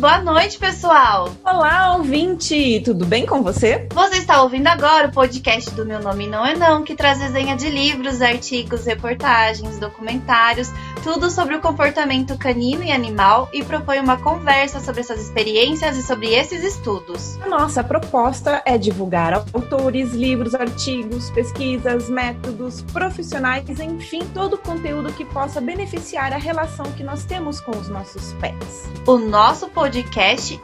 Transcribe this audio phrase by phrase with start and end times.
[0.00, 1.28] boa noite, pessoal!
[1.44, 2.80] Olá, ouvinte!
[2.82, 3.86] Tudo bem com você?
[3.92, 7.54] Você está ouvindo agora o podcast do Meu Nome Não É Não, que traz resenha
[7.54, 10.72] de livros, artigos, reportagens, documentários,
[11.04, 16.02] tudo sobre o comportamento canino e animal e propõe uma conversa sobre essas experiências e
[16.02, 17.36] sobre esses estudos.
[17.42, 25.12] A nossa proposta é divulgar autores, livros, artigos, pesquisas, métodos, profissionais, enfim, todo o conteúdo
[25.12, 28.88] que possa beneficiar a relação que nós temos com os nossos pets.
[29.06, 29.89] O nosso podcast,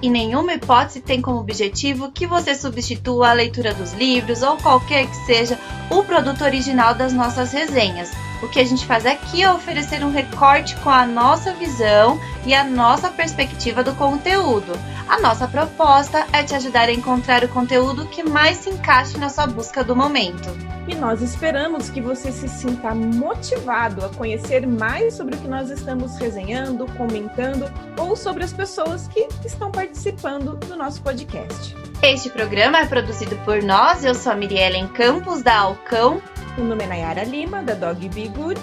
[0.03, 5.07] em nenhuma hipótese, tem como objetivo que você substitua a leitura dos livros ou qualquer
[5.07, 5.59] que seja
[5.91, 8.26] o produto original das nossas resenhas.
[8.43, 12.55] O que a gente faz aqui é oferecer um recorte com a nossa visão e
[12.55, 14.73] a nossa perspectiva do conteúdo.
[15.09, 19.29] A nossa proposta é te ajudar a encontrar o conteúdo que mais se encaixe na
[19.29, 20.49] sua busca do momento.
[20.87, 25.71] E nós esperamos que você se sinta motivado a conhecer mais sobre o que nós
[25.71, 31.75] estamos resenhando, comentando ou sobre as pessoas que estão participando do nosso podcast.
[32.03, 36.21] Este programa é produzido por nós, eu sou a Miriellen Campos, da Alcão.
[36.59, 38.61] O nome é Nayara Lima, da Dog Be Good.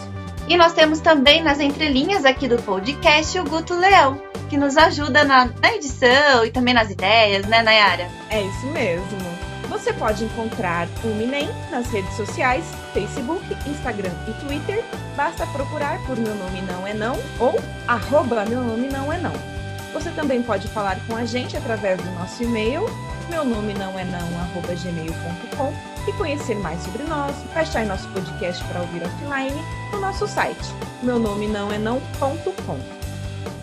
[0.47, 5.23] E nós temos também nas entrelinhas aqui do podcast o Guto Leão, que nos ajuda
[5.23, 8.09] na, na edição e também nas ideias, né, Nayara?
[8.29, 9.43] É isso mesmo.
[9.69, 14.83] Você pode encontrar o Minem nas redes sociais, Facebook, Instagram e Twitter.
[15.15, 19.52] Basta procurar por Meu Nome Não É Não ou arroba Meu Nome Não É Não.
[19.93, 22.85] Você também pode falar com a gente através do nosso e-mail,
[23.29, 25.73] meu nome não é não, arroba gmail.com
[26.07, 31.19] e conhecer mais sobre nós, baixar nosso podcast para ouvir offline no nosso site, meu
[31.19, 33.02] nome não é não.com.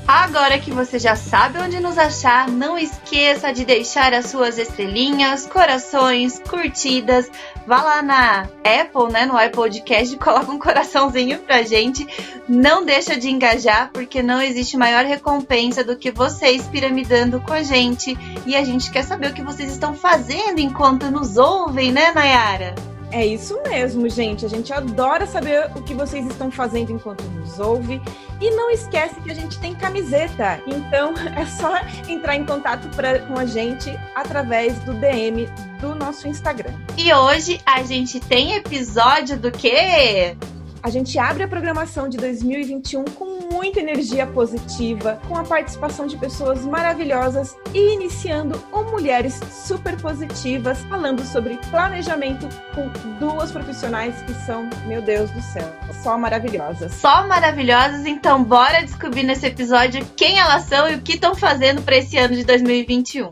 [0.06, 5.46] Agora que você já sabe onde nos achar, não esqueça de deixar as suas estrelinhas,
[5.46, 7.30] corações, curtidas.
[7.64, 12.04] Vá lá na Apple, né, no iPodcast, coloca um coraçãozinho pra gente.
[12.48, 17.62] Não deixa de engajar, porque não existe maior recompensa do que vocês piramidando com a
[17.62, 18.18] gente.
[18.44, 22.89] E a gente quer saber o que vocês estão fazendo enquanto nos ouvem, né, Nayara?
[23.12, 24.44] É isso mesmo, gente.
[24.44, 28.00] A gente adora saber o que vocês estão fazendo enquanto nos ouve.
[28.40, 30.62] E não esquece que a gente tem camiseta.
[30.66, 35.48] Então é só entrar em contato pra, com a gente através do DM
[35.80, 36.72] do nosso Instagram.
[36.96, 40.36] E hoje a gente tem episódio do quê?
[40.82, 46.16] A gente abre a programação de 2021 com muita energia positiva, com a participação de
[46.16, 52.88] pessoas maravilhosas e iniciando o Mulheres Super Positivas, falando sobre planejamento com
[53.18, 55.70] duas profissionais que são, meu Deus do céu,
[56.02, 56.94] só maravilhosas.
[56.94, 61.82] Só maravilhosas, então bora descobrir nesse episódio quem elas são e o que estão fazendo
[61.82, 63.28] para esse ano de 2021.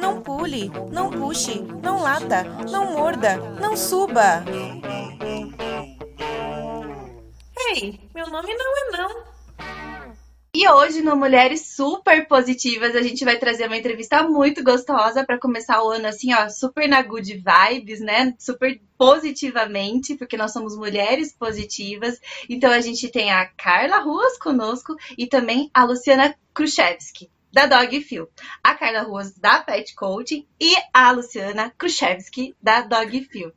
[0.00, 4.44] Não pule, não puxe, não lata, não morda, não suba.
[7.68, 9.36] Ei, meu nome não é não.
[10.54, 15.38] E hoje no Mulheres Super Positivas a gente vai trazer uma entrevista muito gostosa para
[15.38, 18.34] começar o ano assim, ó, super na good vibes, né?
[18.38, 22.20] Super positivamente, porque nós somos mulheres positivas.
[22.48, 28.00] Então a gente tem a Carla Ruas conosco e também a Luciana Khrushchevsky da Dog
[28.00, 28.28] Feel,
[28.62, 33.52] a Carla Ruas da Pet Coaching e a Luciana Khrushchevsky da Dog Feel.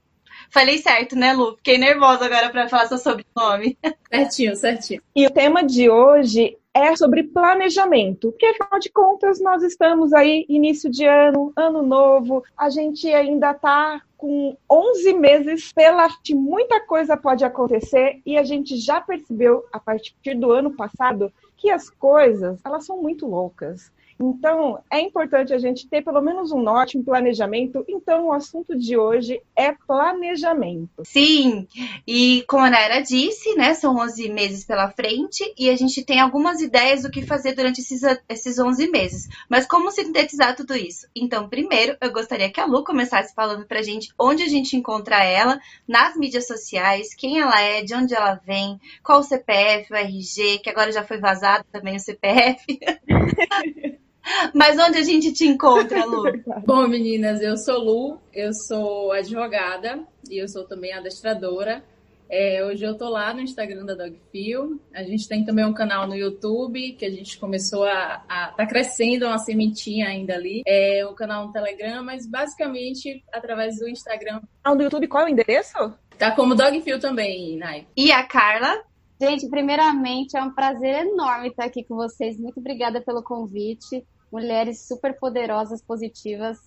[0.50, 1.56] Falei certo, né, Lu?
[1.58, 3.78] Fiquei nervosa agora para falar seu sobrenome.
[4.12, 5.02] Certinho, certinho.
[5.16, 10.46] E o tema de hoje é sobre planejamento, porque afinal de contas nós estamos aí
[10.48, 16.80] início de ano, ano novo, a gente ainda está com 11 meses pela frente, muita
[16.82, 21.90] coisa pode acontecer e a gente já percebeu a partir do ano passado que as
[21.90, 23.92] coisas, elas são muito loucas.
[24.22, 27.86] Então, é importante a gente ter pelo menos um norte, um planejamento.
[27.88, 31.04] Então, o assunto de hoje é planejamento.
[31.06, 31.66] Sim,
[32.06, 36.20] e como a Naira disse, né, são 11 meses pela frente e a gente tem
[36.20, 39.30] algumas ideias do que fazer durante esses, esses 11 meses.
[39.48, 41.08] Mas como sintetizar tudo isso?
[41.16, 45.24] Então, primeiro, eu gostaria que a Lu começasse falando pra gente onde a gente encontra
[45.24, 49.96] ela nas mídias sociais, quem ela é, de onde ela vem, qual o CPF, o
[49.96, 52.66] RG, que agora já foi vazado também o CPF.
[54.54, 56.24] Mas onde a gente te encontra, Lu?
[56.66, 60.00] Bom, meninas, eu sou Lu, eu sou advogada
[60.30, 61.84] e eu sou também adestradora.
[62.32, 64.80] É, hoje eu tô lá no Instagram da Dogfeel.
[64.94, 68.68] A gente tem também um canal no YouTube que a gente começou a, a tá
[68.68, 70.62] crescendo uma sementinha ainda ali.
[70.68, 74.42] É um canal no Telegram, mas basicamente através do Instagram.
[74.64, 75.74] Ah, no YouTube qual é o endereço?
[76.20, 77.88] Tá como Dogfeel também, Nai.
[77.98, 78.84] E a Carla?
[79.22, 82.40] Gente, primeiramente é um prazer enorme estar aqui com vocês.
[82.40, 84.06] Muito obrigada pelo convite.
[84.32, 86.58] Mulheres super poderosas, positivas.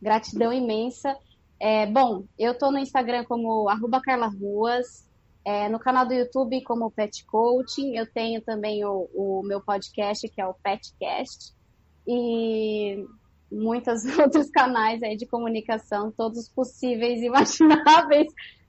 [0.00, 1.16] Gratidão imensa.
[1.58, 5.06] É, bom, eu tô no Instagram como arroba Carla Ruas.
[5.42, 10.28] É, no canal do YouTube, como Pet Coaching, eu tenho também o, o meu podcast,
[10.28, 11.54] que é o Petcast,
[12.04, 13.06] e
[13.50, 18.26] muitos outros canais aí de comunicação, todos possíveis e imagináveis,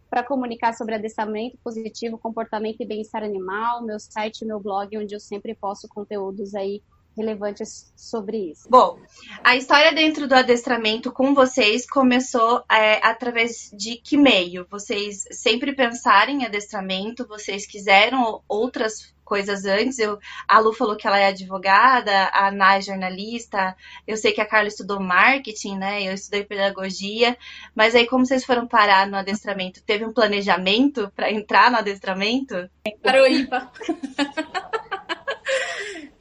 [0.09, 5.19] para comunicar sobre adestramento positivo, comportamento e bem-estar animal, meu site, meu blog, onde eu
[5.19, 6.81] sempre posto conteúdos aí
[7.17, 8.69] relevantes sobre isso.
[8.69, 8.99] Bom,
[9.43, 14.67] a história dentro do adestramento com vocês começou é, através de que meio?
[14.69, 17.27] Vocês sempre pensaram em adestramento?
[17.27, 19.99] Vocês quiseram outras coisas antes?
[19.99, 20.17] Eu,
[20.47, 23.75] a Lu falou que ela é advogada, a Ana é jornalista,
[24.07, 26.03] eu sei que a Carla estudou marketing, né?
[26.03, 27.37] Eu estudei pedagogia,
[27.75, 29.83] mas aí como vocês foram parar no adestramento?
[29.83, 32.69] Teve um planejamento para entrar no adestramento?
[33.01, 33.71] Para o IPA.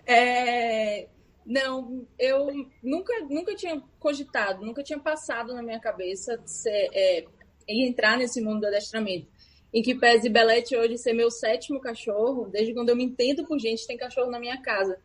[0.06, 1.08] É,
[1.44, 2.48] não, eu
[2.82, 7.24] nunca, nunca tinha cogitado, nunca tinha passado na minha cabeça ser, é,
[7.68, 9.28] entrar nesse mundo do adestramento.
[9.72, 13.58] Em que pese Belete hoje ser meu sétimo cachorro, desde quando eu me entendo por
[13.58, 14.98] gente, tem cachorro na minha casa.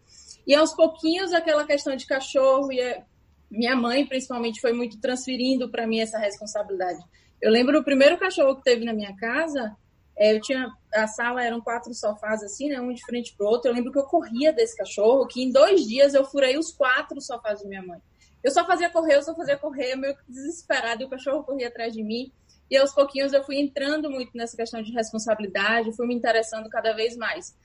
[0.46, 3.04] E aos pouquinhos, aquela questão de cachorro, e é,
[3.50, 7.04] minha mãe, principalmente, foi muito transferindo para mim essa responsabilidade.
[7.42, 9.76] Eu lembro o primeiro cachorro que teve na minha casa,
[10.22, 13.72] é, eu tinha a sala eram quatro sofás assim, né, um de frente pro outro.
[13.72, 17.20] Eu lembro que eu corria desse cachorro, que em dois dias eu furei os quatro
[17.20, 18.00] sofás de minha mãe.
[18.44, 21.92] Eu só fazia correr, eu só fazia correr, meio desesperado, e o cachorro corria atrás
[21.92, 22.32] de mim.
[22.70, 26.94] E aos pouquinhos eu fui entrando muito nessa questão de responsabilidade, fui me interessando cada
[26.94, 27.58] vez mais.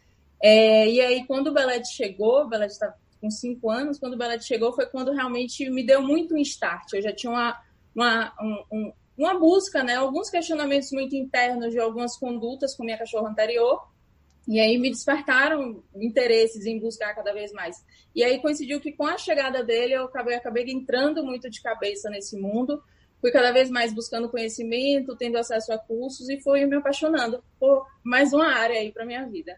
[0.42, 4.18] É, e aí, quando o Belete chegou, o Belete está com cinco anos, quando o
[4.18, 6.94] Belete chegou, foi quando realmente me deu muito um start.
[6.94, 7.60] Eu já tinha uma,
[7.94, 8.32] uma
[8.72, 13.80] um, uma busca, né, alguns questionamentos muito internos de algumas condutas com minha cachorra anterior,
[14.46, 17.76] e aí me despertaram interesses em buscar cada vez mais.
[18.14, 22.08] E aí coincidiu que com a chegada dele eu acabei, acabei entrando muito de cabeça
[22.10, 22.80] nesse mundo,
[23.20, 27.86] fui cada vez mais buscando conhecimento, tendo acesso a cursos e fui me apaixonando por
[28.04, 29.56] mais uma área aí para minha vida.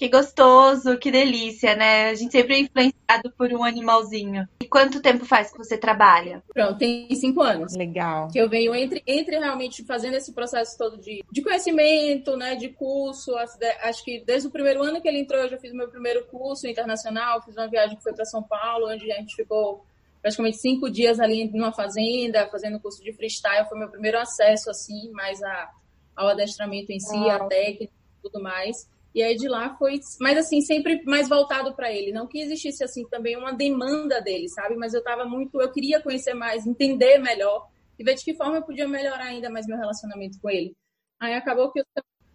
[0.00, 2.08] Que gostoso, que delícia, né?
[2.08, 4.48] A gente sempre é influenciado por um animalzinho.
[4.58, 6.42] E quanto tempo faz que você trabalha?
[6.54, 7.76] Pronto, tem cinco anos.
[7.76, 8.28] Legal.
[8.28, 12.56] Que eu venho entre, entre realmente fazendo esse processo todo de, de conhecimento, né?
[12.56, 13.36] De curso.
[13.82, 16.24] Acho que desde o primeiro ano que ele entrou, eu já fiz o meu primeiro
[16.28, 19.84] curso internacional, fiz uma viagem que foi para São Paulo, onde a gente ficou
[20.22, 23.68] praticamente cinco dias ali numa fazenda, fazendo curso de freestyle.
[23.68, 25.70] Foi meu primeiro acesso, assim, mais a,
[26.16, 28.88] ao adestramento em si, a técnica e tudo mais.
[29.14, 32.12] E aí de lá foi, mas assim, sempre mais voltado para ele.
[32.12, 34.76] Não que existisse assim também uma demanda dele, sabe?
[34.76, 37.68] Mas eu tava muito, eu queria conhecer mais, entender melhor
[37.98, 40.74] e ver de que forma eu podia melhorar ainda mais meu relacionamento com ele.
[41.18, 41.84] Aí acabou que eu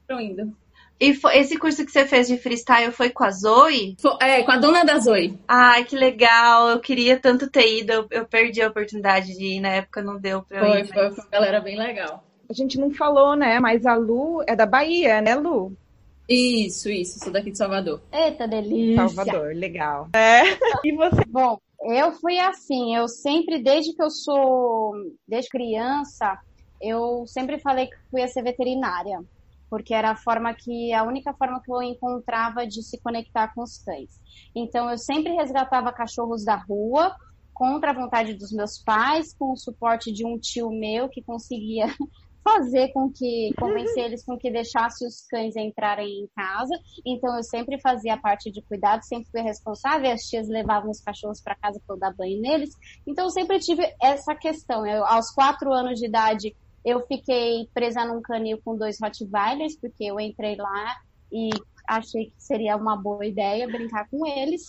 [0.02, 0.56] estou indo.
[1.00, 3.98] E foi, esse curso que você fez de freestyle foi com a Zoe?
[4.00, 5.38] Foi, é, com a dona da Zoe.
[5.48, 6.70] Ai, que legal.
[6.70, 7.92] Eu queria tanto ter ido.
[7.92, 9.60] Eu, eu perdi a oportunidade de ir.
[9.60, 10.88] Na época não deu pra foi, ir.
[10.88, 11.16] Foi, mas...
[11.16, 12.24] foi uma galera bem legal.
[12.50, 13.60] A gente não falou, né?
[13.60, 15.76] Mas a Lu é da Bahia, né, Lu?
[16.28, 18.02] Isso, isso, sou daqui de Salvador.
[18.12, 19.08] Eita, delícia.
[19.08, 20.10] Salvador, legal.
[20.14, 20.42] É.
[20.84, 21.24] E você?
[21.28, 24.94] Bom, eu fui assim, eu sempre, desde que eu sou,
[25.28, 26.38] desde criança,
[26.82, 29.24] eu sempre falei que fui a ser veterinária,
[29.70, 33.62] porque era a forma que, a única forma que eu encontrava de se conectar com
[33.62, 34.20] os cães.
[34.56, 37.16] Então, eu sempre resgatava cachorros da rua,
[37.54, 41.86] contra a vontade dos meus pais, com o suporte de um tio meu que conseguia
[42.46, 46.80] fazer com que, convencer eles com que deixasse os cães entrarem em casa.
[47.04, 50.12] Então eu sempre fazia a parte de cuidado, sempre fui responsável.
[50.12, 52.70] As tias levavam os cachorros para casa para eu dar banho neles.
[53.08, 54.86] Então eu sempre tive essa questão.
[54.86, 60.04] Eu, aos quatro anos de idade, eu fiquei presa num canil com dois Rottweilers, porque
[60.04, 60.96] eu entrei lá
[61.32, 61.50] e
[61.88, 64.62] achei que seria uma boa ideia brincar com eles.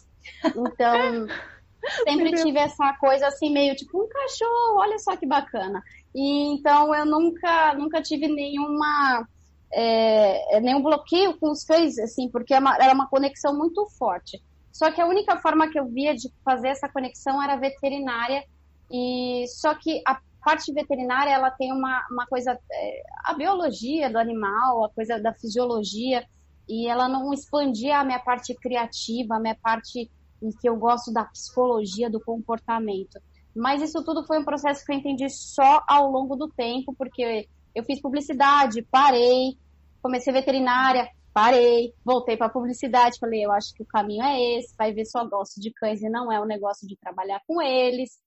[0.47, 1.27] Então,
[2.05, 5.83] sempre tive essa coisa assim, meio tipo, um cachorro, olha só que bacana.
[6.17, 9.29] E então eu nunca, nunca tive nenhuma
[9.71, 14.43] é, nenhum bloqueio com os cães, assim, porque é era uma conexão muito forte.
[14.73, 18.43] Só que a única forma que eu via de fazer essa conexão era veterinária,
[18.91, 24.19] e só que a parte veterinária ela tem uma, uma coisa, é, a biologia do
[24.19, 26.25] animal, a coisa da fisiologia,
[26.67, 30.11] e ela não expandia a minha parte criativa, a minha parte
[30.43, 33.21] em que eu gosto da psicologia, do comportamento.
[33.57, 37.49] Mas isso tudo foi um processo que eu entendi só ao longo do tempo, porque
[37.75, 39.57] eu fiz publicidade, parei,
[40.03, 44.93] comecei veterinária, parei, voltei para publicidade, falei, eu acho que o caminho é esse, vai
[44.93, 48.19] ver só gosto de cães e não é o um negócio de trabalhar com eles.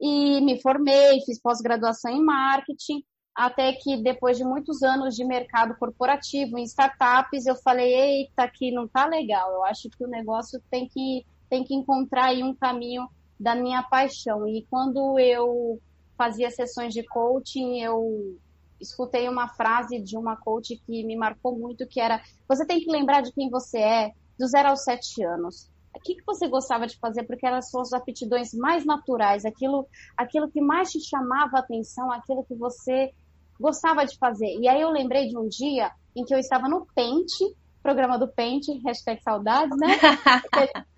[0.00, 5.76] E me formei, fiz pós-graduação em marketing, até que depois de muitos anos de mercado
[5.76, 10.60] corporativo em startups, eu falei, eita, aqui não tá legal, eu acho que o negócio
[10.68, 13.08] tem que, tem que encontrar aí um caminho
[13.42, 14.46] da minha paixão.
[14.46, 15.80] E quando eu
[16.16, 18.38] fazia sessões de coaching, eu
[18.80, 22.90] escutei uma frase de uma coach que me marcou muito, que era: você tem que
[22.90, 25.70] lembrar de quem você é do zero aos sete anos.
[25.94, 27.24] O que, que você gostava de fazer?
[27.24, 32.10] Porque eram as suas aptidões mais naturais, aquilo, aquilo que mais te chamava a atenção,
[32.10, 33.12] aquilo que você
[33.60, 34.58] gostava de fazer.
[34.58, 37.44] E aí eu lembrei de um dia em que eu estava no Pente,
[37.82, 39.88] programa do Pente, hashtag saudades, né?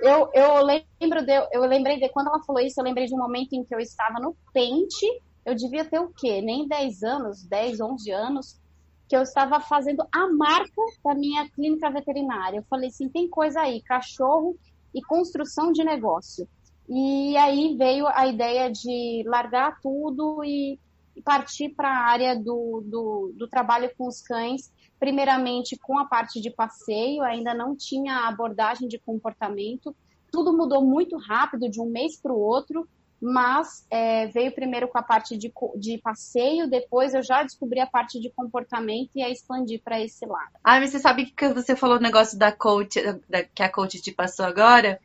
[0.00, 3.18] eu, eu lembro de, eu lembrei de quando ela falou isso, eu lembrei de um
[3.18, 5.06] momento em que eu estava no Pente,
[5.44, 6.40] eu devia ter o quê?
[6.42, 8.60] Nem 10 anos, 10, 11 anos,
[9.08, 12.58] que eu estava fazendo a marca da minha clínica veterinária.
[12.58, 14.56] Eu falei assim, tem coisa aí, cachorro
[14.92, 16.48] e construção de negócio.
[16.88, 20.78] E aí veio a ideia de largar tudo e
[21.24, 26.40] partir para a área do, do, do, trabalho com os cães, primeiramente com a parte
[26.40, 29.94] de passeio, ainda não tinha abordagem de comportamento,
[30.30, 32.86] tudo mudou muito rápido, de um mês para o outro,
[33.20, 37.86] mas é, veio primeiro com a parte de, de passeio, depois eu já descobri a
[37.86, 40.52] parte de comportamento e a expandir para esse lado.
[40.62, 44.00] Ah, mas você sabe que você falou o negócio da coach, da, que a coach
[44.02, 45.00] te passou agora?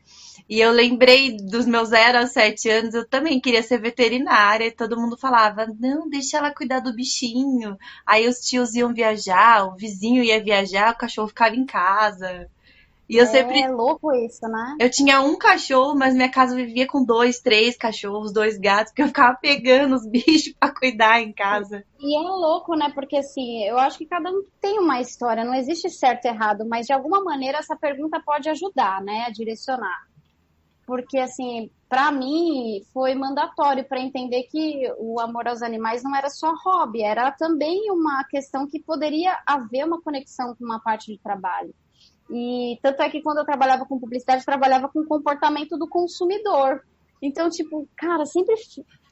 [0.48, 4.70] E eu lembrei dos meus 0 aos 7 anos, eu também queria ser veterinária, e
[4.70, 7.78] todo mundo falava, não, deixa ela cuidar do bichinho.
[8.06, 12.48] Aí os tios iam viajar, o vizinho ia viajar, o cachorro ficava em casa.
[13.12, 13.60] E eu é sempre.
[13.60, 14.76] É louco isso, né?
[14.80, 19.02] Eu tinha um cachorro, mas minha casa vivia com dois, três cachorros, dois gatos, porque
[19.02, 21.84] eu ficava pegando os bichos para cuidar em casa.
[22.00, 22.90] E é louco, né?
[22.94, 26.64] Porque assim, eu acho que cada um tem uma história, não existe certo e errado,
[26.66, 29.24] mas de alguma maneira essa pergunta pode ajudar, né?
[29.26, 30.11] A direcionar.
[30.86, 36.28] Porque assim, para mim foi mandatório para entender que o amor aos animais não era
[36.28, 41.18] só hobby, era também uma questão que poderia haver uma conexão com uma parte de
[41.18, 41.74] trabalho.
[42.30, 45.88] E tanto é que quando eu trabalhava com publicidade, eu trabalhava com o comportamento do
[45.88, 46.82] consumidor.
[47.20, 48.54] Então, tipo, cara, sempre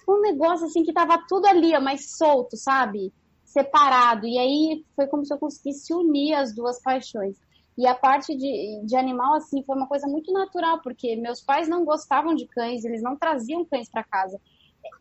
[0.09, 3.13] um negócio assim que tava tudo ali, ó, mais solto, sabe?
[3.45, 4.27] Separado.
[4.27, 7.37] E aí foi como se eu conseguisse unir as duas paixões.
[7.81, 11.67] E a parte de, de animal, assim, foi uma coisa muito natural, porque meus pais
[11.67, 14.39] não gostavam de cães, eles não traziam cães para casa.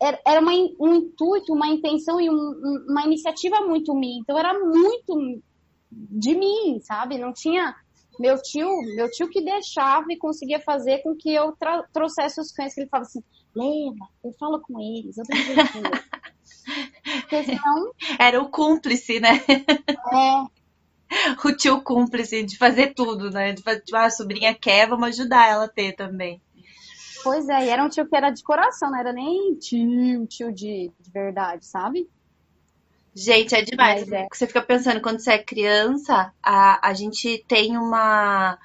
[0.00, 4.18] Era, era uma, um intuito, uma intenção e um, uma iniciativa muito minha.
[4.20, 5.42] Então era muito
[5.92, 7.18] de mim, sabe?
[7.18, 7.76] Não tinha
[8.18, 11.54] meu tio, meu tio que deixava e conseguia fazer com que eu
[11.92, 13.22] trouxesse os cães, que ele falava assim,
[13.54, 15.42] leva, eu falo com eles, eu tenho
[17.20, 17.92] Porque senão...
[18.18, 19.38] Era o cúmplice, né?
[19.46, 20.59] É.
[21.44, 23.52] O tio cúmplice de fazer tudo, né?
[23.52, 26.40] De fazer, tipo, ah, a sobrinha quer, vamos ajudar ela a ter também.
[27.22, 30.52] Pois é, e era um tio que era de coração, não era nem tio, tio
[30.52, 32.08] de, de verdade, sabe?
[33.14, 34.10] Gente, é demais.
[34.10, 34.26] É.
[34.32, 38.58] Você fica pensando, quando você é criança, a, a gente tem uma.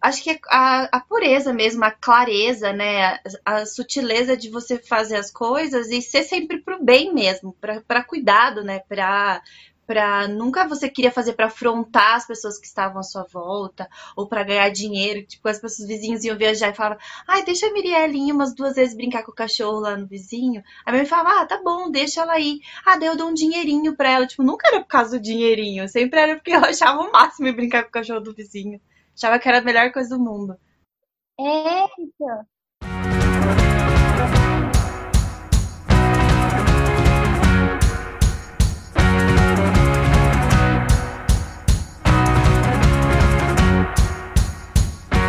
[0.00, 3.04] Acho que a, a pureza mesmo, a clareza, né?
[3.04, 8.04] A, a, sutileza de você fazer as coisas e ser sempre pro bem mesmo, para
[8.04, 8.78] cuidado, né?
[8.88, 9.42] Pra,
[9.88, 14.28] para nunca você queria fazer para afrontar as pessoas que estavam à sua volta ou
[14.28, 18.34] para ganhar dinheiro, tipo as pessoas vizinhos iam viajar e falavam: "Ai, deixa a Mirielinha
[18.34, 20.62] umas duas vezes brincar com o cachorro lá no vizinho".
[20.84, 22.60] A minha mãe falava: "Ah, tá bom, deixa ela aí".
[22.84, 25.88] Ah, daí eu dou um dinheirinho para ela, tipo, nunca era por causa do dinheirinho,
[25.88, 28.80] sempre era porque eu achava o máximo brincar com o cachorro do vizinho.
[29.16, 30.56] Achava que era a melhor coisa do mundo.
[31.38, 32.46] Eita.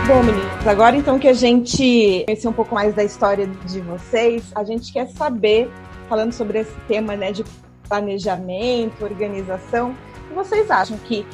[0.10, 4.44] Bom, meninas, agora então que a gente conheceu um pouco mais da história de vocês,
[4.56, 5.70] a gente quer saber,
[6.10, 7.46] falando sobre esse tema né, de
[7.88, 9.96] planejamento, organização,
[10.34, 11.28] vocês acham que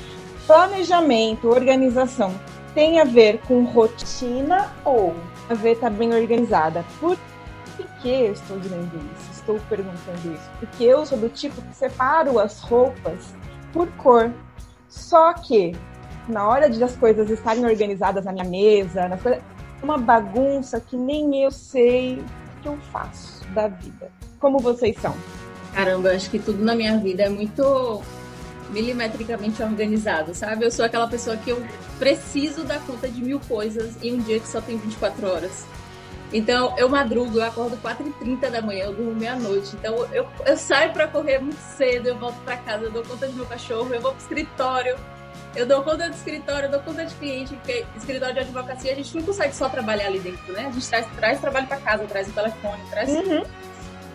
[0.45, 2.37] planejamento, organização
[2.73, 5.15] tem a ver com rotina ou
[5.49, 6.83] a ver estar tá bem organizada?
[6.99, 7.17] Por
[8.01, 9.31] que eu estou dizendo isso?
[9.31, 10.51] Estou perguntando isso?
[10.59, 13.33] Porque eu sou do tipo que separo as roupas
[13.71, 14.33] por cor.
[14.89, 15.73] Só que
[16.27, 19.19] na hora de as coisas estarem organizadas na minha mesa, nas
[19.81, 24.09] uma bagunça que nem eu sei o que eu faço da vida.
[24.39, 25.15] Como vocês são?
[25.73, 28.01] Caramba, acho que tudo na minha vida é muito
[28.69, 30.65] milimetricamente organizado, sabe?
[30.65, 31.63] Eu sou aquela pessoa que eu
[31.99, 35.65] preciso dar conta de mil coisas em um dia que só tem 24 horas.
[36.33, 39.75] Então, eu madrugo, eu acordo 4h30 da manhã, eu durmo meia-noite.
[39.75, 43.27] Então, eu, eu saio para correr muito cedo, eu volto para casa, eu dou conta
[43.27, 44.97] de meu cachorro, eu vou pro escritório,
[45.55, 48.95] eu dou conta do escritório, eu dou conta de cliente, porque escritório de advocacia a
[48.95, 50.65] gente não consegue só trabalhar ali dentro, né?
[50.67, 53.09] A gente traz, traz trabalho para casa, traz o telefone, traz.
[53.09, 53.43] Uhum.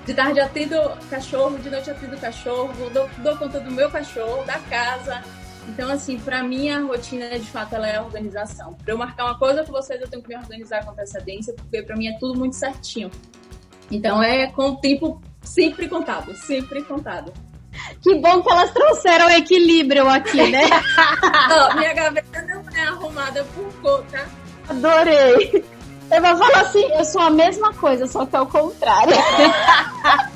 [0.05, 0.77] De tarde atendo
[1.09, 5.23] cachorro, de noite atendo cachorro, dou, dou conta do meu cachorro, da casa.
[5.69, 8.75] Então, assim, para mim a rotina, de fato, ela é a organização.
[8.75, 11.83] Para eu marcar uma coisa com vocês, eu tenho que me organizar com antecedência, porque
[11.83, 13.11] para mim é tudo muito certinho.
[13.91, 17.33] Então, é com o tempo sempre contado, sempre contado.
[18.03, 20.63] Que bom que elas trouxeram equilíbrio aqui, né?
[21.71, 24.27] oh, minha gaveta não é arrumada por cor, tá?
[24.69, 25.65] Adorei.
[26.11, 29.15] Eu vou falar assim, eu sou a mesma coisa, só que ao contrário.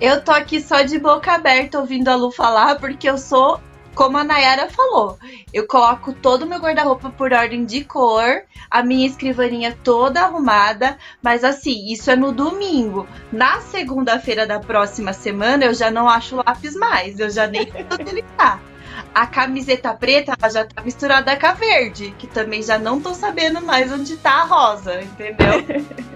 [0.00, 3.60] eu tô aqui só de boca aberta ouvindo a Lu falar, porque eu sou
[3.94, 5.18] como a Nayara falou,
[5.52, 10.98] eu coloco todo o meu guarda-roupa por ordem de cor, a minha escrivaninha toda arrumada,
[11.22, 13.06] mas assim, isso é no domingo.
[13.32, 17.86] Na segunda-feira da próxima semana, eu já não acho lápis mais, eu já nem sei
[17.90, 18.60] onde ele tá.
[19.14, 23.14] A camiseta preta ela já tá misturada com a verde, que também já não tô
[23.14, 25.64] sabendo mais onde tá a rosa, entendeu?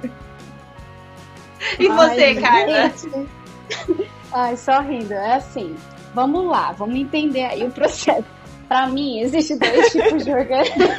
[1.79, 2.93] e você, Ai, Carla?
[4.33, 5.77] Ai, só rindo, é assim.
[6.19, 8.25] Vamos lá, vamos entender aí o processo.
[8.67, 10.97] Para mim, existe dois tipos de organização.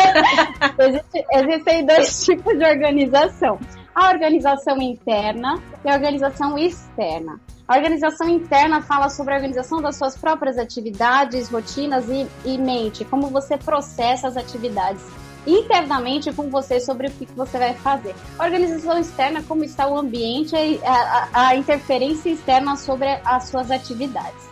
[0.79, 3.59] Existe, existem dois tipos de organização.
[3.93, 7.38] A organização interna e a organização externa.
[7.67, 13.03] A organização interna fala sobre a organização das suas próprias atividades, rotinas e, e mente,
[13.03, 15.03] como você processa as atividades
[15.45, 18.15] internamente com você sobre o que você vai fazer.
[18.38, 23.69] A organização externa, como está o ambiente, a, a, a interferência externa sobre as suas
[23.69, 24.49] atividades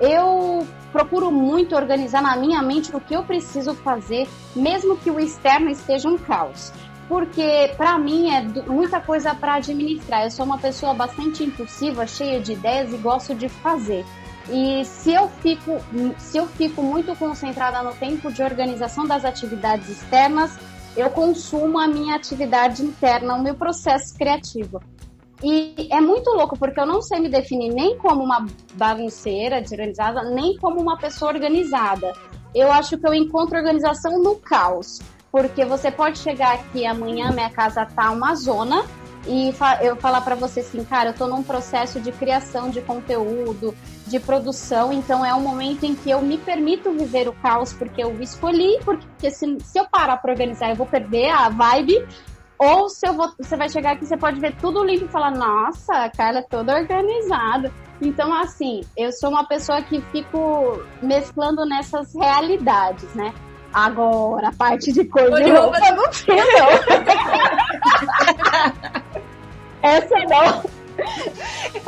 [0.00, 5.18] eu procuro muito organizar na minha mente o que eu preciso fazer, mesmo que o
[5.18, 6.72] externo esteja um caos.
[7.08, 10.24] Porque para mim é muita coisa para administrar.
[10.24, 14.04] Eu sou uma pessoa bastante impulsiva, cheia de ideias e gosto de fazer.
[14.50, 15.78] E se eu fico,
[16.18, 20.58] se eu fico muito concentrada no tempo de organização das atividades externas,
[20.96, 24.80] eu consumo a minha atividade interna, o meu processo criativo.
[25.44, 30.22] E é muito louco, porque eu não sei me definir nem como uma bagunceira, desorganizada,
[30.30, 32.14] nem como uma pessoa organizada.
[32.54, 35.00] Eu acho que eu encontro organização no caos.
[35.30, 38.86] Porque você pode chegar aqui amanhã, minha casa tá uma zona,
[39.26, 43.74] e eu falar para você assim, cara, eu tô num processo de criação de conteúdo,
[44.06, 48.02] de produção, então é um momento em que eu me permito viver o caos porque
[48.02, 52.06] eu escolhi, porque se, se eu parar para organizar, eu vou perder a vibe
[52.64, 55.30] ou se eu vou, você vai chegar aqui, você pode ver tudo limpo e falar,
[55.32, 57.70] nossa, a Carla é toda organizada.
[58.00, 63.34] Então, assim, eu sou uma pessoa que fico mesclando nessas realidades, né?
[63.72, 66.04] Agora, a parte de cor de roupa, roupa não não.
[69.82, 70.64] Essa não.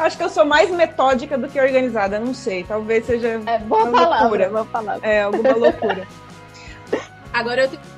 [0.05, 2.65] Acho que eu sou mais metódica do que organizada, não sei.
[2.65, 4.49] Talvez seja é, boa uma palavra, loucura.
[4.51, 5.09] Boa palavra.
[5.09, 6.07] É, alguma loucura.
[7.33, 7.96] Agora eu tenho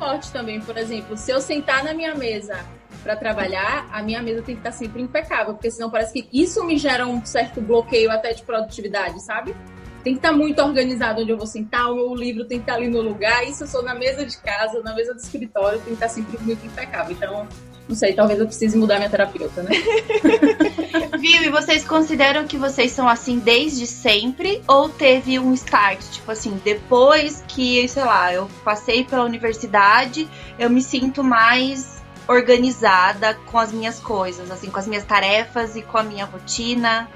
[0.00, 0.60] forte também.
[0.62, 2.64] Por exemplo, se eu sentar na minha mesa
[3.02, 6.64] para trabalhar, a minha mesa tem que estar sempre impecável, porque senão parece que isso
[6.64, 9.54] me gera um certo bloqueio até de produtividade, sabe?
[10.02, 12.76] Tem que estar muito organizado onde eu vou sentar, o meu livro tem que estar
[12.76, 13.44] ali no lugar.
[13.44, 16.38] Isso eu sou na mesa de casa, na mesa do escritório, tem que estar sempre
[16.38, 17.12] muito impecável.
[17.12, 17.46] Então,
[17.90, 19.70] não sei, talvez eu precise mudar minha terapeuta, né?
[21.18, 21.42] Viu?
[21.42, 24.62] E vocês consideram que vocês são assim desde sempre?
[24.68, 26.00] Ou teve um start?
[26.12, 33.34] Tipo assim, depois que, sei lá, eu passei pela universidade, eu me sinto mais organizada
[33.46, 37.08] com as minhas coisas, assim, com as minhas tarefas e com a minha rotina?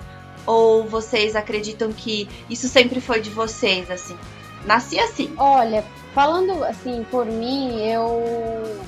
[0.44, 4.16] Ou vocês acreditam que isso sempre foi de vocês, assim?
[4.66, 5.32] Nasci assim.
[5.36, 8.22] Olha, Falando assim por mim, eu,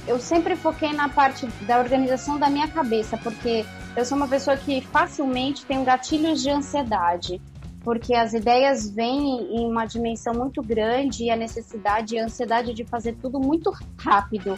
[0.07, 4.57] eu sempre foquei na parte da organização da minha cabeça, porque eu sou uma pessoa
[4.57, 7.43] que facilmente tem gatilhos de ansiedade,
[7.83, 12.73] porque as ideias vêm em uma dimensão muito grande e a necessidade e a ansiedade
[12.73, 14.57] de fazer tudo muito rápido.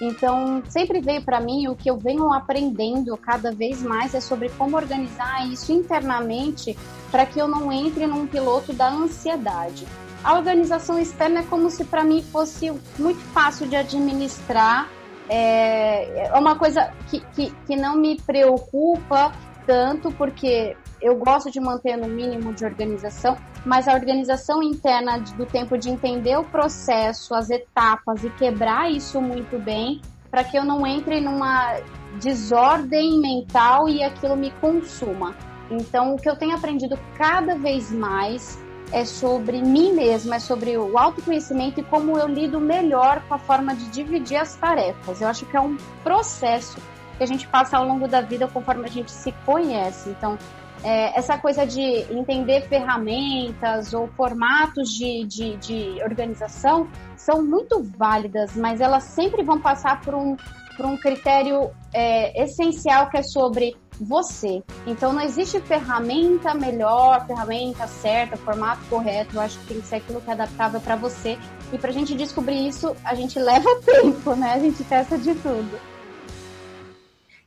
[0.00, 4.48] Então, sempre veio para mim o que eu venho aprendendo cada vez mais é sobre
[4.50, 6.76] como organizar isso internamente
[7.12, 9.86] para que eu não entre num piloto da ansiedade.
[10.24, 14.90] A organização externa é como se para mim fosse muito fácil de administrar.
[15.28, 19.32] É, é uma coisa que, que, que não me preocupa
[19.66, 25.44] tanto, porque eu gosto de manter no mínimo de organização, mas a organização interna do
[25.44, 30.00] tempo de entender o processo, as etapas e quebrar isso muito bem,
[30.30, 31.76] para que eu não entre numa
[32.20, 35.36] desordem mental e aquilo me consuma.
[35.70, 38.58] Então, o que eu tenho aprendido cada vez mais
[38.92, 43.38] é sobre mim mesma, é sobre o autoconhecimento e como eu lido melhor com a
[43.38, 45.20] forma de dividir as tarefas.
[45.20, 46.78] Eu acho que é um processo
[47.16, 50.08] que a gente passa ao longo da vida conforme a gente se conhece.
[50.10, 50.38] Então,
[50.82, 58.54] é, essa coisa de entender ferramentas ou formatos de, de, de organização são muito válidas,
[58.56, 60.36] mas elas sempre vão passar por um,
[60.78, 64.62] por um critério é, essencial que é sobre você.
[64.86, 69.34] Então não existe ferramenta melhor, ferramenta certa, formato correto.
[69.34, 71.36] Eu acho que tem que ser aquilo que é adaptável para você.
[71.72, 74.52] E para a gente descobrir isso, a gente leva tempo, né?
[74.52, 75.97] A gente testa de tudo.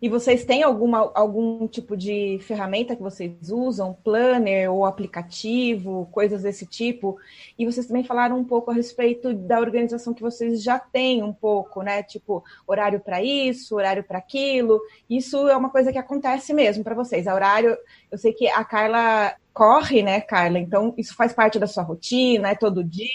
[0.01, 6.41] E vocês têm alguma, algum tipo de ferramenta que vocês usam, planner ou aplicativo, coisas
[6.41, 7.17] desse tipo?
[7.57, 11.31] E vocês também falaram um pouco a respeito da organização que vocês já têm um
[11.31, 12.01] pouco, né?
[12.01, 14.81] Tipo, horário para isso, horário para aquilo.
[15.07, 17.27] Isso é uma coisa que acontece mesmo para vocês.
[17.27, 17.77] A horário,
[18.09, 20.57] eu sei que a Carla corre, né, Carla?
[20.57, 23.07] Então, isso faz parte da sua rotina, é todo dia?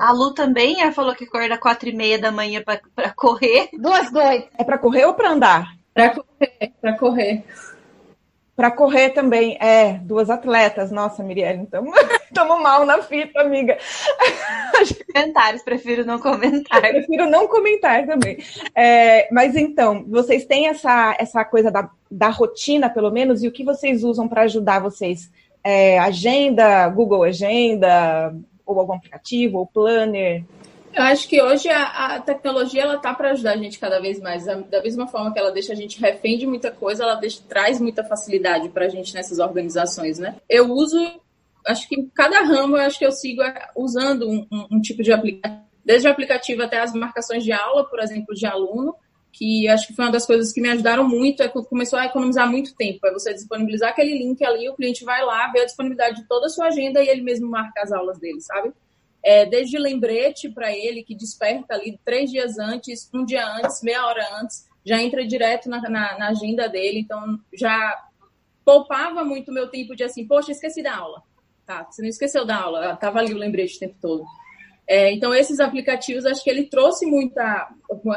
[0.00, 3.70] A Lu também ela falou que acorda quatro e meia da manhã para correr.
[3.76, 4.48] Duas doidas.
[4.56, 5.81] É para correr ou para andar?
[5.94, 7.44] Para correr, para correr.
[8.54, 10.90] Para correr também, é, duas atletas.
[10.90, 11.92] Nossa, Miriam, estamos
[12.62, 13.78] mal na fita, amiga.
[15.12, 16.80] Comentários, prefiro não comentar.
[16.80, 18.38] Prefiro não comentar também.
[18.74, 23.52] É, mas então, vocês têm essa, essa coisa da, da rotina, pelo menos, e o
[23.52, 25.30] que vocês usam para ajudar vocês?
[25.64, 28.34] É, agenda, Google Agenda,
[28.66, 30.44] ou algum aplicativo, ou planner?
[30.92, 34.20] Eu acho que hoje a, a tecnologia ela tá para ajudar a gente cada vez
[34.20, 34.44] mais.
[34.44, 37.80] Da, mesma forma que ela deixa a gente refém de muita coisa, ela deixa, traz
[37.80, 40.36] muita facilidade para a gente nessas organizações, né?
[40.48, 40.98] Eu uso,
[41.66, 43.42] acho que em cada ramo, eu acho que eu sigo
[43.74, 47.88] usando um, um, um tipo de aplicativo, desde o aplicativo até as marcações de aula,
[47.88, 48.94] por exemplo, de aluno,
[49.32, 52.04] que acho que foi uma das coisas que me ajudaram muito, é quando começou a
[52.04, 53.06] economizar muito tempo.
[53.06, 56.46] É você disponibilizar aquele link ali, o cliente vai lá, vê a disponibilidade de toda
[56.46, 58.72] a sua agenda e ele mesmo marca as aulas dele, sabe?
[59.24, 64.06] É, desde lembrete para ele, que desperta ali três dias antes, um dia antes, meia
[64.06, 68.00] hora antes, já entra direto na, na, na agenda dele, então já
[68.64, 71.22] poupava muito meu tempo de assim, poxa, esqueci da aula.
[71.64, 74.24] Tá, você não esqueceu da aula, estava ali o lembrete o tempo todo.
[74.86, 77.70] É, então, esses aplicativos, acho que ele trouxe muita.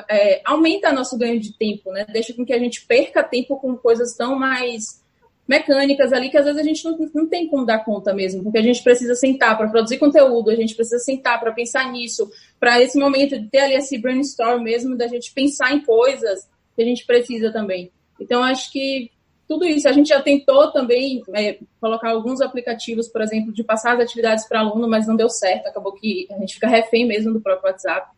[0.10, 2.06] É, aumenta nosso ganho de tempo, né?
[2.12, 5.05] Deixa com que a gente perca tempo com coisas tão mais
[5.48, 8.58] mecânicas ali que às vezes a gente não, não tem como dar conta mesmo, porque
[8.58, 12.30] a gente precisa sentar para produzir conteúdo, a gente precisa sentar para pensar nisso,
[12.60, 16.82] para esse momento de ter ali esse brainstorm mesmo, da gente pensar em coisas que
[16.82, 17.92] a gente precisa também.
[18.20, 19.12] Então, acho que
[19.48, 23.94] tudo isso, a gente já tentou também é, colocar alguns aplicativos, por exemplo, de passar
[23.94, 27.32] as atividades para aluno, mas não deu certo, acabou que a gente fica refém mesmo
[27.32, 28.10] do próprio WhatsApp.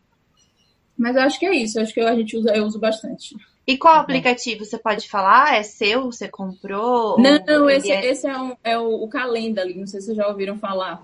[0.97, 3.35] Mas acho que é isso, acho que a gente usa, eu uso bastante.
[3.67, 5.55] E qual aplicativo você pode falar?
[5.55, 6.05] É seu?
[6.05, 7.19] Você comprou?
[7.19, 9.73] Não, esse é, esse é, um, é o, o Calendly.
[9.73, 11.03] Não sei se vocês já ouviram falar.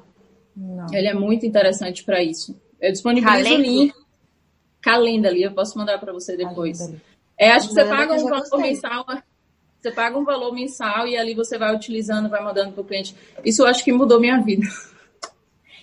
[0.56, 0.88] Não.
[0.93, 2.56] Ele é muito interessante para isso.
[2.80, 3.93] Eu disponibilizo o link.
[4.82, 6.80] Calendly, eu posso mandar para você depois.
[7.38, 9.06] É, acho que você paga um valor mensal.
[9.82, 13.13] Você paga um valor mensal e ali você vai utilizando, vai mandando para o cliente.
[13.43, 14.65] Isso eu acho que mudou minha vida.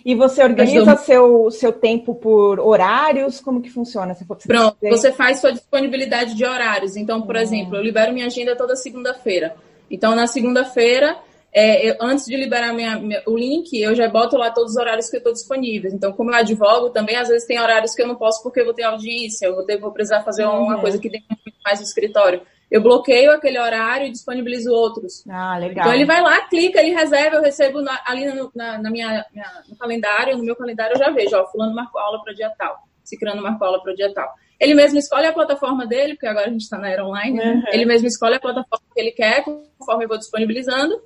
[0.05, 3.41] E você organiza seu, seu tempo por horários?
[3.41, 4.15] Como que funciona?
[4.15, 6.97] Você Pronto, você faz sua disponibilidade de horários.
[6.97, 9.55] Então, por exemplo, eu libero minha agenda toda segunda-feira.
[9.91, 11.17] Então, na segunda-feira,
[11.53, 14.77] é, eu, antes de liberar minha, minha, o link, eu já boto lá todos os
[14.77, 15.93] horários que eu estou disponíveis.
[15.93, 18.65] Então, como eu advogo, também às vezes tem horários que eu não posso porque eu
[18.65, 20.65] vou ter audiência, eu vou, ter, vou precisar fazer uhum.
[20.65, 25.25] uma coisa que tem muito mais no escritório eu bloqueio aquele horário e disponibilizo outros.
[25.29, 25.85] Ah, legal.
[25.85, 29.27] Então ele vai lá, clica, ele reserva, eu recebo na, ali no, na, na minha,
[29.33, 32.51] minha, no calendário, no meu calendário eu já vejo, ó, fulano marcou aula para dia
[32.57, 34.33] tal, ciclano marcou aula para dia tal.
[34.59, 37.55] Ele mesmo escolhe a plataforma dele, porque agora a gente está na era online, né?
[37.55, 37.63] uhum.
[37.73, 41.01] ele mesmo escolhe a plataforma que ele quer, conforme eu vou disponibilizando.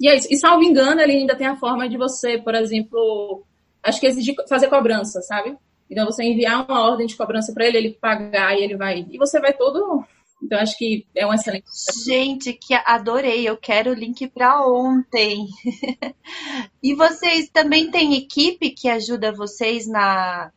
[0.00, 0.28] E é isso.
[0.30, 3.44] E salvo engano, ele ainda tem a forma de você, por exemplo,
[3.82, 5.56] acho que exigir fazer cobrança, sabe?
[5.90, 9.06] Então você enviar uma ordem de cobrança para ele, ele pagar e ele vai.
[9.10, 10.04] E você vai todo
[10.42, 11.66] então, acho que é um excelente.
[12.04, 13.48] Gente, que adorei.
[13.48, 15.46] Eu quero o link para ontem.
[16.82, 20.50] e vocês também têm equipe que ajuda vocês na,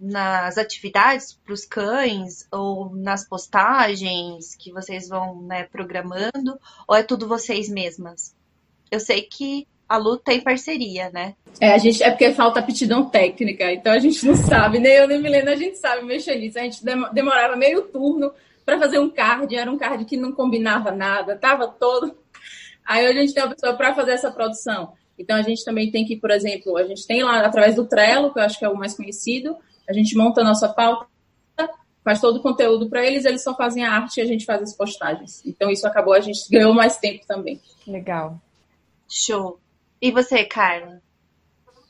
[0.00, 6.58] nas atividades para os cães ou nas postagens que vocês vão né, programando?
[6.86, 8.34] Ou é tudo vocês mesmas?
[8.90, 11.34] Eu sei que a Lu tem parceria, né?
[11.60, 15.08] É, a gente, é porque falta aptidão técnica, então a gente não sabe, nem eu
[15.08, 16.58] nem Milena, a gente sabe mexer nisso.
[16.58, 18.30] A gente demorava meio turno
[18.64, 22.14] para fazer um card, era um card que não combinava nada, tava todo.
[22.86, 24.92] Aí a gente tem uma pessoa para fazer essa produção.
[25.18, 28.32] Então a gente também tem que, por exemplo, a gente tem lá através do Trello,
[28.32, 29.56] que eu acho que é o mais conhecido,
[29.88, 31.06] a gente monta a nossa pauta,
[32.04, 34.62] faz todo o conteúdo para eles, eles só fazem a arte e a gente faz
[34.62, 35.44] as postagens.
[35.44, 37.60] Então isso acabou, a gente ganhou mais tempo também.
[37.86, 38.40] Legal.
[39.08, 39.58] Show.
[40.00, 41.00] E você, Carla?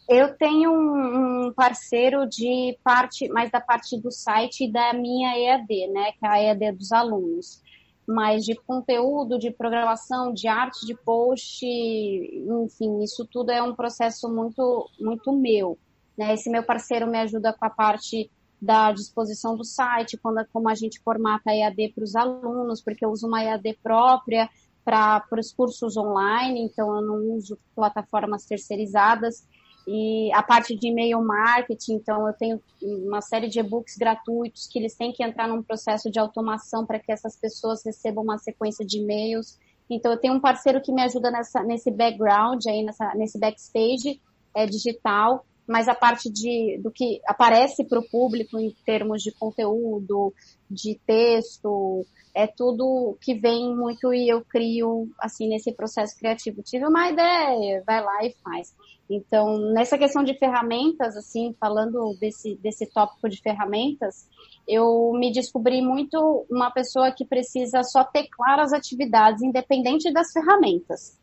[0.08, 6.12] Eu tenho um, parceiro de parte, mais da parte do site da minha EAD, né?
[6.12, 7.60] Que é a EAD dos alunos.
[8.06, 14.32] Mas de conteúdo, de programação, de arte de post, enfim, isso tudo é um processo
[14.32, 15.78] muito, muito meu.
[16.16, 16.32] Né?
[16.32, 20.74] Esse meu parceiro me ajuda com a parte da disposição do site, quando, como a
[20.74, 24.48] gente formata a EAD para os alunos, porque eu uso uma EAD própria
[24.88, 29.46] para os cursos online, então eu não uso plataformas terceirizadas.
[29.86, 34.78] e a parte de e-mail marketing, então eu tenho uma série de e-books gratuitos que
[34.78, 38.84] eles têm que entrar num processo de automação para que essas pessoas recebam uma sequência
[38.84, 39.58] de e-mails.
[39.88, 44.20] Então eu tenho um parceiro que me ajuda nessa, nesse background aí, nessa, nesse backstage
[44.54, 49.30] é, digital, mas a parte de, do que aparece para o público em termos de
[49.32, 50.32] conteúdo,
[50.70, 56.62] de texto, é tudo que vem muito e eu crio assim nesse processo criativo.
[56.62, 58.74] Tive uma ideia, vai lá e faz.
[59.10, 64.28] Então, nessa questão de ferramentas, assim, falando desse, desse tópico de ferramentas,
[64.66, 71.18] eu me descobri muito uma pessoa que precisa só ter claras atividades, independente das ferramentas.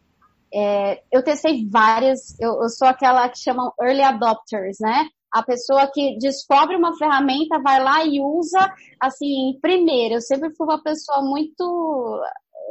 [0.56, 5.08] É, eu testei várias, eu, eu sou aquela que chamam early adopters, né?
[5.32, 10.16] A pessoa que descobre uma ferramenta, vai lá e usa, assim, primeiro.
[10.16, 12.22] Eu sempre fui uma pessoa muito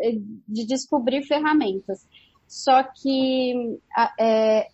[0.02, 0.12] eh,
[0.48, 2.06] de descobrir ferramentas.
[2.48, 4.66] Só que é,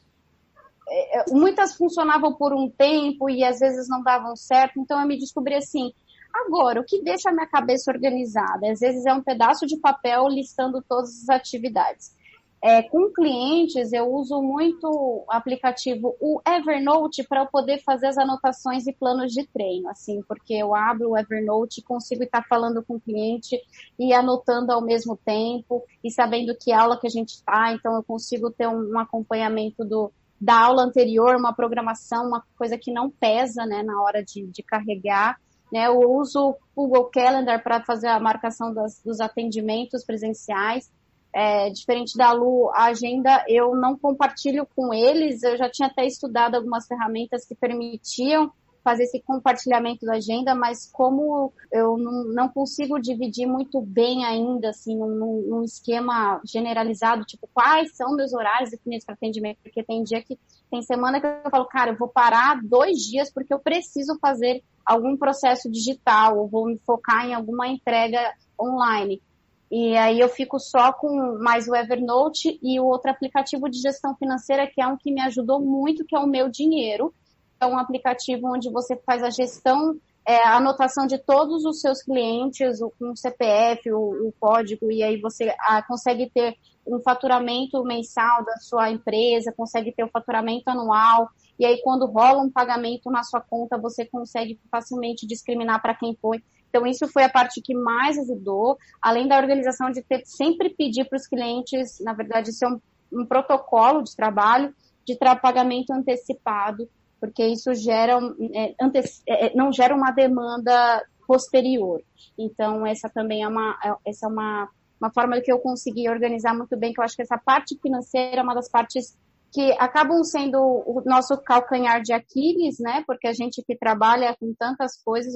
[0.91, 5.19] é, muitas funcionavam por um tempo e às vezes não davam certo, então eu me
[5.19, 5.93] descobri assim,
[6.33, 8.71] agora, o que deixa a minha cabeça organizada?
[8.71, 12.15] Às vezes é um pedaço de papel listando todas as atividades.
[12.63, 18.19] É, com clientes, eu uso muito o aplicativo, o Evernote, para eu poder fazer as
[18.19, 22.85] anotações e planos de treino, assim, porque eu abro o Evernote e consigo estar falando
[22.85, 23.59] com o cliente
[23.99, 28.03] e anotando ao mesmo tempo e sabendo que aula que a gente está, então eu
[28.03, 33.11] consigo ter um, um acompanhamento do, da aula anterior, uma programação, uma coisa que não
[33.11, 35.41] pesa, né, na hora de, de carregar.
[35.73, 40.91] Né, eu uso o Google Calendar para fazer a marcação das, dos atendimentos presenciais.
[41.33, 45.43] É, diferente da Lu, a agenda eu não compartilho com eles.
[45.43, 50.91] Eu já tinha até estudado algumas ferramentas que permitiam fazer esse compartilhamento da agenda, mas
[50.91, 57.49] como eu não, não consigo dividir muito bem ainda, assim, num, num, esquema generalizado, tipo,
[57.53, 60.39] quais são meus horários definidos para atendimento, porque tem dia que,
[60.71, 64.63] tem semana que eu falo, cara, eu vou parar dois dias porque eu preciso fazer
[64.85, 69.23] algum processo digital, ou vou me focar em alguma entrega online.
[69.71, 74.17] E aí eu fico só com mais o Evernote e o outro aplicativo de gestão
[74.17, 77.15] financeira, que é um que me ajudou muito, que é o Meu Dinheiro,
[77.61, 82.03] é um aplicativo onde você faz a gestão, é, a anotação de todos os seus
[82.03, 86.57] clientes, o, com o CPF, o, o, código, e aí você ah, consegue ter
[86.87, 91.29] um faturamento mensal da sua empresa, consegue ter o um faturamento anual,
[91.59, 96.17] e aí quando rola um pagamento na sua conta, você consegue facilmente discriminar para quem
[96.21, 96.43] foi.
[96.71, 101.05] Então, isso foi a parte que mais ajudou, além da organização de ter, sempre pedir
[101.09, 102.81] para os clientes, na verdade, isso é um,
[103.13, 104.73] um protocolo de trabalho
[105.05, 108.19] de pagamento antecipado, porque isso gera,
[108.55, 112.01] é, antes, é, é, não gera uma demanda posterior.
[112.39, 114.69] Então, essa também é uma, é, essa é uma,
[115.01, 118.41] uma forma que eu consegui organizar muito bem, que eu acho que essa parte financeira
[118.41, 119.19] é uma das partes
[119.53, 123.03] que acabam sendo o nosso calcanhar de Aquiles, né?
[123.07, 125.35] Porque a gente que trabalha com tantas coisas,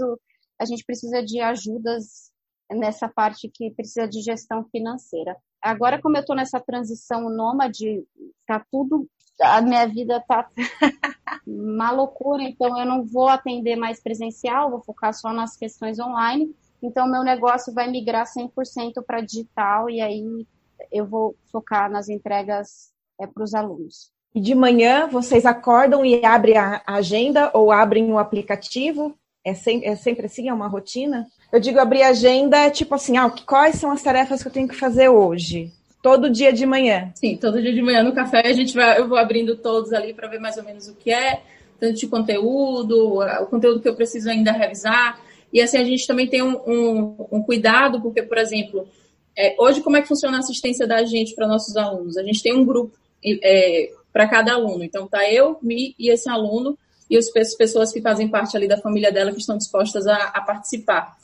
[0.61, 2.33] a gente precisa de ajudas
[2.71, 5.37] nessa parte que precisa de gestão financeira.
[5.61, 8.05] Agora, como eu estou nessa transição nômade,
[8.47, 9.09] tá tudo
[9.41, 10.49] a minha vida tá
[11.47, 16.55] uma loucura, então eu não vou atender mais presencial, vou focar só nas questões online.
[16.83, 20.47] Então, meu negócio vai migrar 100% para digital e aí
[20.93, 24.13] eu vou focar nas entregas é, para os alunos.
[24.35, 29.17] E de manhã vocês acordam e abrem a agenda ou abrem o aplicativo?
[29.45, 30.49] É sempre, é sempre assim?
[30.49, 31.27] É uma rotina?
[31.53, 34.75] Eu digo abrir agenda, tipo assim, ah, quais são as tarefas que eu tenho que
[34.75, 35.71] fazer hoje?
[36.03, 37.13] Todo dia de manhã.
[37.15, 40.13] Sim, todo dia de manhã no café a gente vai, eu vou abrindo todos ali
[40.13, 41.43] para ver mais ou menos o que é,
[41.79, 45.21] tanto de conteúdo, o conteúdo que eu preciso ainda revisar.
[45.53, 48.89] E assim, a gente também tem um, um, um cuidado, porque, por exemplo,
[49.37, 52.17] é, hoje como é que funciona a assistência da gente para nossos alunos?
[52.17, 52.93] A gente tem um grupo
[53.25, 54.83] é, para cada aluno.
[54.83, 58.79] Então, tá eu, me e esse aluno e as pessoas que fazem parte ali da
[58.79, 61.17] família dela que estão dispostas a, a participar.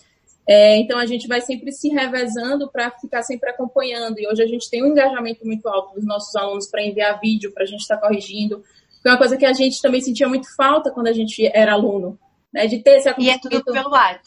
[0.47, 4.19] É, então a gente vai sempre se revezando para ficar sempre acompanhando.
[4.19, 7.53] E hoje a gente tem um engajamento muito alto dos nossos alunos para enviar vídeo,
[7.53, 8.63] para a gente estar tá corrigindo.
[9.03, 12.19] Foi uma coisa que a gente também sentia muito falta quando a gente era aluno,
[12.53, 12.67] né?
[12.67, 13.49] De ter esse acompanhamento.
[13.49, 14.21] E é tudo pelo WhatsApp.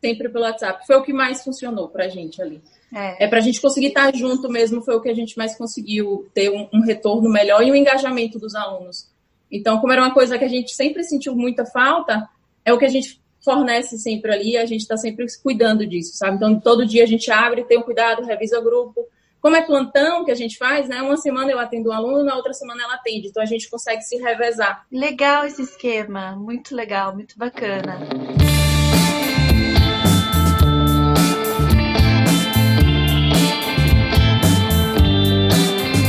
[0.00, 0.86] Sempre pelo WhatsApp.
[0.86, 2.62] Foi o que mais funcionou para a gente ali.
[2.94, 5.38] É, é para a gente conseguir estar tá junto mesmo, foi o que a gente
[5.38, 9.08] mais conseguiu ter um, um retorno melhor e o um engajamento dos alunos.
[9.50, 12.28] Então, como era uma coisa que a gente sempre sentiu muita falta,
[12.64, 16.36] é o que a gente fornece sempre ali, a gente está sempre cuidando disso, sabe?
[16.36, 19.06] Então, todo dia a gente abre, tem um cuidado, revisa o grupo.
[19.40, 21.00] Como é plantão que a gente faz, né?
[21.00, 23.28] Uma semana eu atendo um aluno, na outra semana ela atende.
[23.28, 24.84] Então, a gente consegue se revezar.
[24.92, 27.98] Legal esse esquema, muito legal, muito bacana.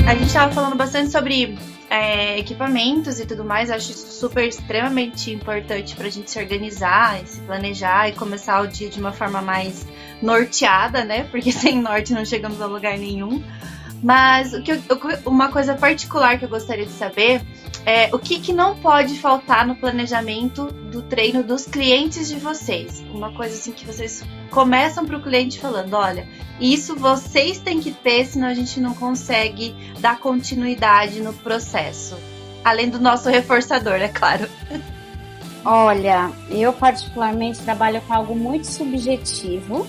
[0.05, 1.57] A gente estava falando bastante sobre
[1.91, 7.41] é, equipamentos e tudo mais, acho super extremamente importante para a gente se organizar, se
[7.41, 9.85] planejar e começar o dia de uma forma mais
[10.21, 11.25] norteada, né?
[11.25, 13.43] Porque sem norte não chegamos a lugar nenhum.
[14.01, 14.81] Mas o que eu,
[15.25, 17.41] uma coisa particular que eu gostaria de saber
[17.85, 23.03] é o que, que não pode faltar no planejamento do treino dos clientes de vocês.
[23.13, 26.25] Uma coisa assim que vocês começam para o cliente falando: olha,
[26.59, 32.15] isso vocês têm que ter, senão a gente não consegue dar continuidade no processo.
[32.63, 34.47] Além do nosso reforçador, é claro.
[35.65, 39.87] Olha, eu particularmente trabalho com algo muito subjetivo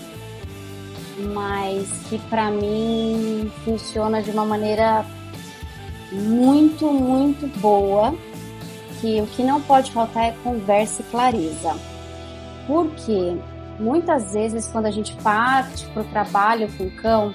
[1.18, 5.04] mas que para mim funciona de uma maneira
[6.10, 8.14] muito, muito boa,
[9.00, 11.76] que o que não pode faltar é conversa e clareza.
[12.66, 13.36] Porque
[13.82, 17.34] muitas vezes quando a gente parte para o trabalho com o cão,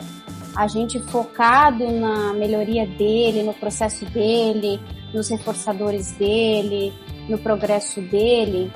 [0.56, 4.80] a gente focado na melhoria dele, no processo dele,
[5.14, 6.94] nos reforçadores dele,
[7.30, 8.72] no progresso dele,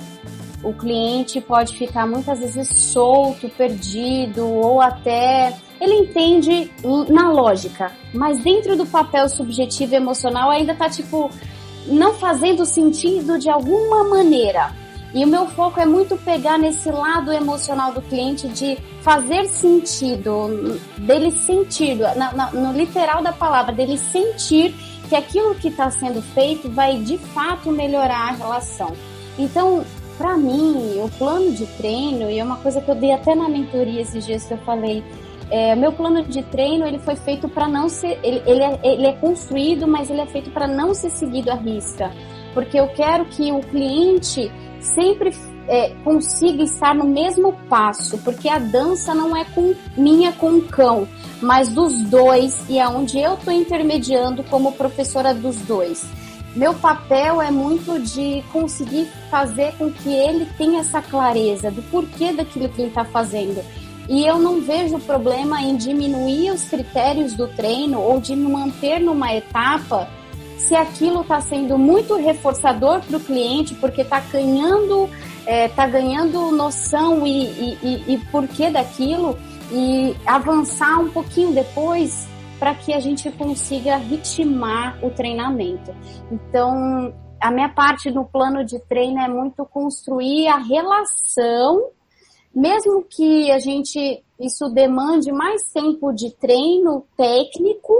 [0.64, 6.72] o cliente pode ficar muitas vezes solto, perdido ou até ele entende
[7.10, 11.32] na lógica, mas dentro do papel subjetivo emocional ainda tá tipo
[11.88, 14.72] não fazendo sentido de alguma maneira.
[15.14, 20.80] E o meu foco é muito pegar nesse lado emocional do cliente de fazer sentido,
[20.98, 21.98] dele sentir,
[22.54, 24.74] no literal da palavra, dele sentir
[25.10, 28.94] que aquilo que está sendo feito vai de fato melhorar a relação.
[29.38, 29.84] Então,
[30.18, 33.50] para mim, o plano de treino, e é uma coisa que eu dei até na
[33.50, 35.04] mentoria esses dias que eu falei,
[35.50, 39.08] é, meu plano de treino ele foi feito para não ser, ele, ele, é, ele
[39.08, 42.10] é construído, mas ele é feito para não ser seguido à risca,
[42.54, 44.50] porque eu quero que o cliente
[44.82, 45.34] sempre
[45.68, 50.62] é, consiga estar no mesmo passo, porque a dança não é com, minha com o
[50.64, 51.08] cão,
[51.42, 56.06] mas dos dois e é eu estou intermediando como professora dos dois
[56.56, 62.34] meu papel é muito de conseguir fazer com que ele tenha essa clareza do porquê
[62.34, 63.64] daquilo que ele está fazendo.
[64.10, 69.34] E eu não vejo problema em diminuir os critérios do treino ou de manter numa
[69.34, 70.10] etapa
[70.68, 75.10] se aquilo está sendo muito reforçador para o cliente, porque está ganhando,
[75.46, 79.38] é, tá ganhando noção e, e, e, e porquê daquilo,
[79.72, 82.28] e avançar um pouquinho depois
[82.60, 85.94] para que a gente consiga ritmar o treinamento.
[86.32, 91.90] Então, a minha parte no plano de treino é muito construir a relação,
[92.54, 97.94] mesmo que a gente isso demande mais tempo de treino técnico,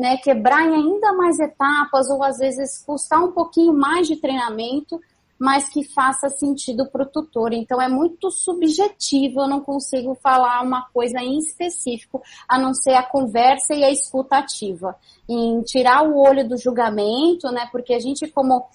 [0.00, 4.98] né, quebrar em ainda mais etapas ou às vezes custar um pouquinho mais de treinamento,
[5.38, 7.52] mas que faça sentido para o tutor.
[7.52, 12.94] Então é muito subjetivo, eu não consigo falar uma coisa em específico, a não ser
[12.94, 14.96] a conversa e a escutativa.
[15.28, 17.68] Em tirar o olho do julgamento, né?
[17.70, 18.66] Porque a gente como,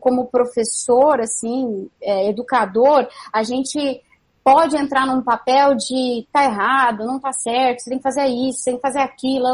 [0.00, 4.02] como professor, assim, é, educador, a gente
[4.44, 8.58] pode entrar num papel de tá errado, não tá certo, você tem que fazer isso,
[8.58, 9.48] você tem que fazer aquilo,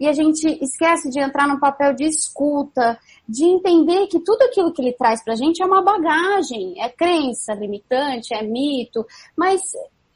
[0.00, 4.72] e a gente esquece de entrar num papel de escuta, de entender que tudo aquilo
[4.72, 9.60] que ele traz pra gente é uma bagagem, é crença limitante, é mito, mas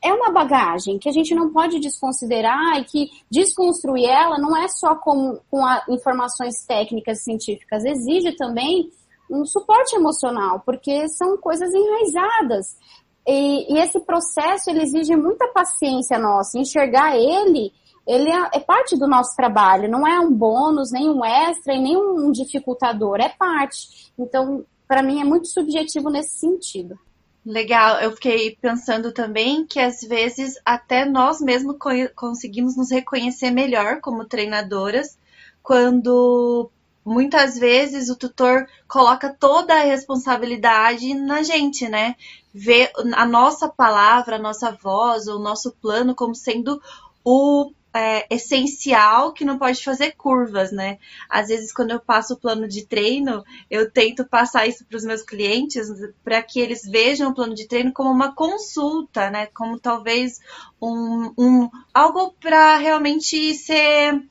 [0.03, 4.67] é uma bagagem que a gente não pode desconsiderar e que desconstruir ela não é
[4.67, 8.91] só com, com a, informações técnicas científicas, exige também
[9.31, 12.77] um suporte emocional, porque são coisas enraizadas.
[13.27, 17.73] E, e, esse processo ele exige muita paciência nossa, enxergar ele,
[18.07, 21.81] ele é, é, parte do nosso trabalho, não é um bônus, nem um extra e
[21.81, 24.13] nem um dificultador, é parte.
[24.19, 26.99] Então, para mim é muito subjetivo nesse sentido.
[27.45, 31.77] Legal, eu fiquei pensando também que às vezes até nós mesmos
[32.15, 35.19] conseguimos nos reconhecer melhor como treinadoras
[35.63, 36.71] quando
[37.05, 42.17] muitas vezes o tutor coloca toda a responsabilidade na gente, né?
[42.53, 46.81] Vê a nossa palavra, a nossa voz, o nosso plano como sendo
[47.25, 50.99] o é, essencial que não pode fazer curvas, né?
[51.29, 55.05] Às vezes, quando eu passo o plano de treino, eu tento passar isso para os
[55.05, 55.89] meus clientes
[56.23, 59.47] para que eles vejam o plano de treino como uma consulta, né?
[59.47, 60.41] Como talvez
[60.81, 64.23] um, um algo para realmente ser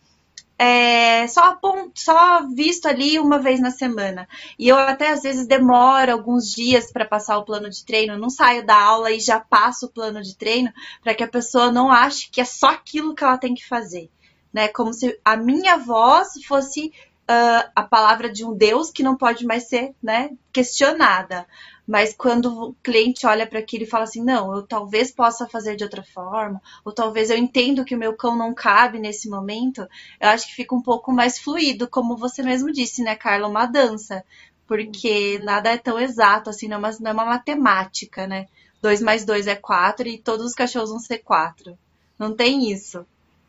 [0.61, 1.57] é, só,
[1.95, 4.27] só visto ali uma vez na semana.
[4.59, 8.29] E eu até às vezes demoro alguns dias para passar o plano de treino, não
[8.29, 10.69] saio da aula e já passo o plano de treino
[11.01, 14.11] para que a pessoa não ache que é só aquilo que ela tem que fazer.
[14.51, 14.67] Né?
[14.67, 16.91] Como se a minha voz fosse
[17.29, 21.45] uh, a palavra de um Deus que não pode mais ser né, questionada.
[21.87, 25.75] Mas quando o cliente olha para aquilo e fala assim, não, eu talvez possa fazer
[25.75, 29.87] de outra forma, ou talvez eu entendo que o meu cão não cabe nesse momento,
[30.19, 33.65] eu acho que fica um pouco mais fluido, como você mesmo disse, né, Carla, uma
[33.65, 34.23] dança.
[34.67, 38.47] Porque nada é tão exato, assim, não é uma, não é uma matemática, né?
[38.83, 41.77] 2 mais 2 é 4 e todos os cachorros vão ser 4.
[42.19, 43.03] Não tem isso.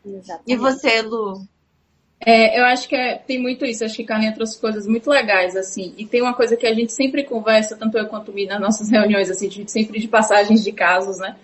[0.05, 0.51] Exatamente.
[0.51, 1.47] E você, Lu?
[2.25, 3.85] É, eu acho que é, tem muito isso.
[3.85, 5.95] Acho que Carlinha trouxe coisas muito legais, assim.
[5.97, 8.61] E tem uma coisa que a gente sempre conversa, tanto eu quanto o Mi, nas
[8.61, 11.37] nossas reuniões, assim, de, sempre de passagens de casos, né?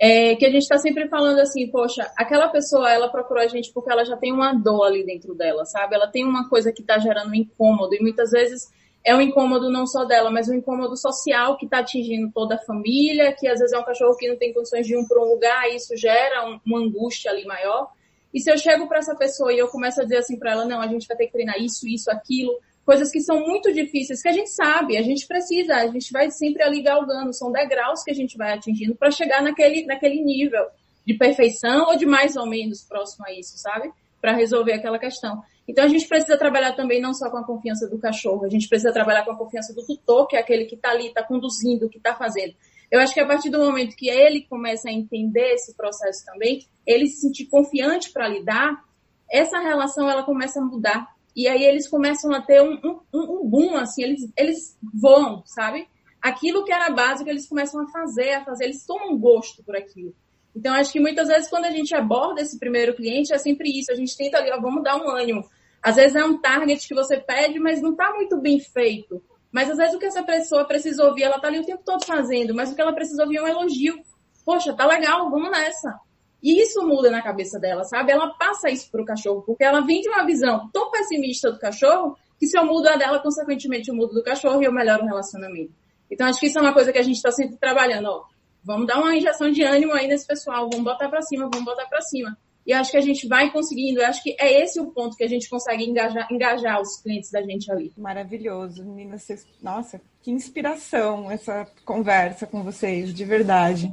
[0.00, 3.72] É, que a gente está sempre falando assim, poxa, aquela pessoa, ela procurou a gente
[3.72, 5.94] porque ela já tem uma dor ali dentro dela, sabe?
[5.94, 7.94] Ela tem uma coisa que está gerando um incômodo.
[7.94, 8.72] E muitas vezes
[9.04, 12.58] é um incômodo não só dela, mas um incômodo social que está atingindo toda a
[12.58, 15.28] família, que às vezes é um cachorro que não tem condições de ir para um
[15.32, 17.88] lugar, e isso gera um, uma angústia ali maior.
[18.32, 20.64] E se eu chego para essa pessoa e eu começo a dizer assim para ela,
[20.64, 24.22] não, a gente vai ter que treinar isso, isso, aquilo, coisas que são muito difíceis,
[24.22, 28.02] que a gente sabe, a gente precisa, a gente vai sempre ali galgando, são degraus
[28.02, 30.64] que a gente vai atingindo para chegar naquele, naquele nível
[31.06, 33.90] de perfeição ou de mais ou menos próximo a isso, sabe?
[34.20, 35.42] Para resolver aquela questão.
[35.68, 38.66] Então a gente precisa trabalhar também não só com a confiança do cachorro, a gente
[38.66, 41.90] precisa trabalhar com a confiança do tutor, que é aquele que está ali, está conduzindo,
[41.90, 42.54] que está fazendo.
[42.90, 46.66] Eu acho que a partir do momento que ele começa a entender esse processo também,
[46.86, 48.82] ele se sentir confiante para lidar,
[49.30, 51.06] essa relação ela começa a mudar.
[51.36, 55.86] E aí eles começam a ter um, um, um boom, assim, eles, eles voam, sabe?
[56.20, 60.14] Aquilo que era básico, eles começam a fazer, a fazer, eles tomam gosto por aquilo.
[60.56, 63.92] Então, acho que muitas vezes quando a gente aborda esse primeiro cliente, é sempre isso,
[63.92, 65.44] a gente tenta ali, ó, vamos dar um ânimo.
[65.80, 69.22] Às vezes é um target que você pede, mas não está muito bem feito.
[69.50, 72.04] Mas às vezes o que essa pessoa precisa ouvir, ela tá ali o tempo todo
[72.04, 73.98] fazendo, mas o que ela precisa ouvir é um elogio.
[74.44, 75.98] Poxa, tá legal, vamos nessa.
[76.42, 78.12] E isso muda na cabeça dela, sabe?
[78.12, 82.16] Ela passa isso pro cachorro, porque ela vem de uma visão tão pessimista do cachorro,
[82.38, 85.06] que se eu mudo a dela, consequentemente eu mudo do cachorro e eu melhoro o
[85.06, 85.72] relacionamento.
[86.10, 88.24] Então acho que isso é uma coisa que a gente está sempre trabalhando, ó.
[88.62, 91.86] Vamos dar uma injeção de ânimo aí nesse pessoal, vamos botar para cima, vamos botar
[91.86, 92.36] para cima.
[92.68, 95.26] E acho que a gente vai conseguindo, acho que é esse o ponto que a
[95.26, 97.90] gente consegue engajar, engajar os clientes da gente ali.
[97.96, 99.22] Maravilhoso, meninas.
[99.22, 99.46] Vocês...
[99.62, 103.90] Nossa, que inspiração essa conversa com vocês, de verdade.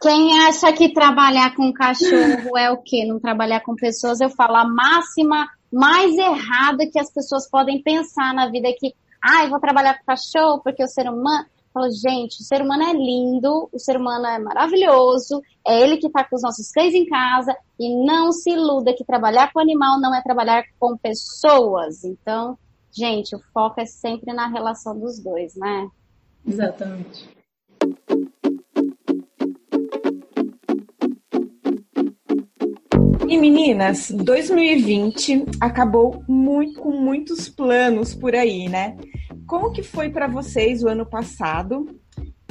[0.00, 3.04] Quem acha que trabalhar com cachorro é o quê?
[3.04, 8.32] Não trabalhar com pessoas, eu falo a máxima mais errada que as pessoas podem pensar
[8.32, 11.46] na vida é que, ah, eu vou trabalhar com cachorro porque o ser humano.
[11.72, 16.06] Falo, gente, o ser humano é lindo, o ser humano é maravilhoso, é ele que
[16.06, 20.00] está com os nossos cães em casa e não se iluda que trabalhar com animal
[20.00, 22.04] não é trabalhar com pessoas.
[22.04, 22.58] Então,
[22.90, 25.88] gente, o foco é sempre na relação dos dois, né?
[26.46, 27.28] Exatamente.
[33.28, 38.96] E meninas, 2020 acabou muito com muitos planos por aí, né?
[39.48, 41.98] Como que foi para vocês o ano passado?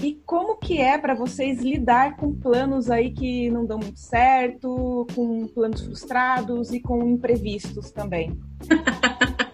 [0.02, 5.06] E como que é para vocês lidar com planos aí que não dão muito certo,
[5.16, 8.38] com planos frustrados e com imprevistos também?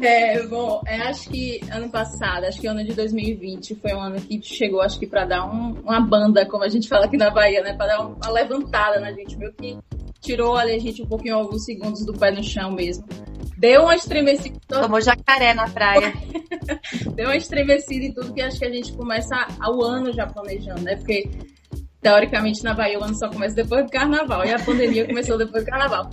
[0.00, 4.20] É, bom, é, acho que ano passado, acho que ano de 2020 foi um ano
[4.20, 7.30] que chegou, acho que para dar um, uma banda, como a gente fala aqui na
[7.30, 7.74] Bahia, né?
[7.74, 9.78] Para dar uma levantada na gente, meio que
[10.20, 13.04] tirou ali a gente um pouquinho, alguns segundos do pé no chão mesmo.
[13.64, 14.60] Deu uma estremecida.
[14.68, 16.12] Tomou jacaré na praia.
[17.16, 19.34] Deu uma estremecida e tudo, que acho que a gente começa
[19.66, 20.96] o ano já planejando, né?
[20.96, 21.30] Porque
[22.04, 25.64] teoricamente na Bahia o ano só começa depois do carnaval e a pandemia começou depois
[25.64, 26.10] do carnaval.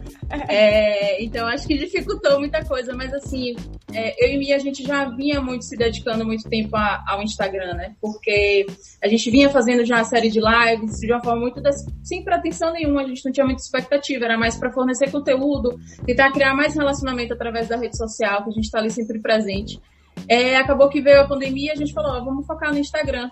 [0.48, 3.54] É, então acho que dificultou muita coisa, mas assim,
[3.94, 7.22] é, eu e Mia a gente já vinha muito se dedicando muito tempo a, ao
[7.22, 7.94] Instagram, né?
[8.00, 8.66] Porque
[9.04, 12.24] a gente vinha fazendo já uma série de lives de uma forma muito das, sem
[12.24, 16.56] pretensão nenhuma, a gente não tinha muita expectativa, era mais para fornecer conteúdo, tentar criar
[16.56, 19.78] mais relacionamento através da rede social, que a gente está ali sempre presente.
[20.26, 23.30] É, acabou que veio a pandemia, a gente falou, ó, vamos focar no Instagram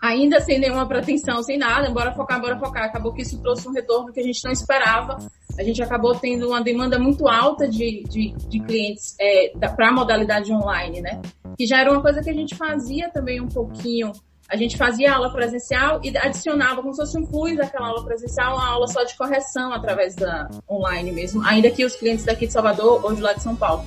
[0.00, 2.84] ainda sem nenhuma pretensão, sem nada, bora focar, bora focar.
[2.84, 5.18] Acabou que isso trouxe um retorno que a gente não esperava.
[5.58, 9.92] A gente acabou tendo uma demanda muito alta de, de, de clientes é, para a
[9.92, 11.20] modalidade online, né?
[11.56, 14.12] Que já era uma coisa que a gente fazia também um pouquinho.
[14.48, 18.54] A gente fazia aula presencial e adicionava como se fosse um plus daquela aula presencial,
[18.54, 22.52] uma aula só de correção através da online mesmo, ainda que os clientes daqui de
[22.52, 23.84] Salvador ou de lá de São Paulo.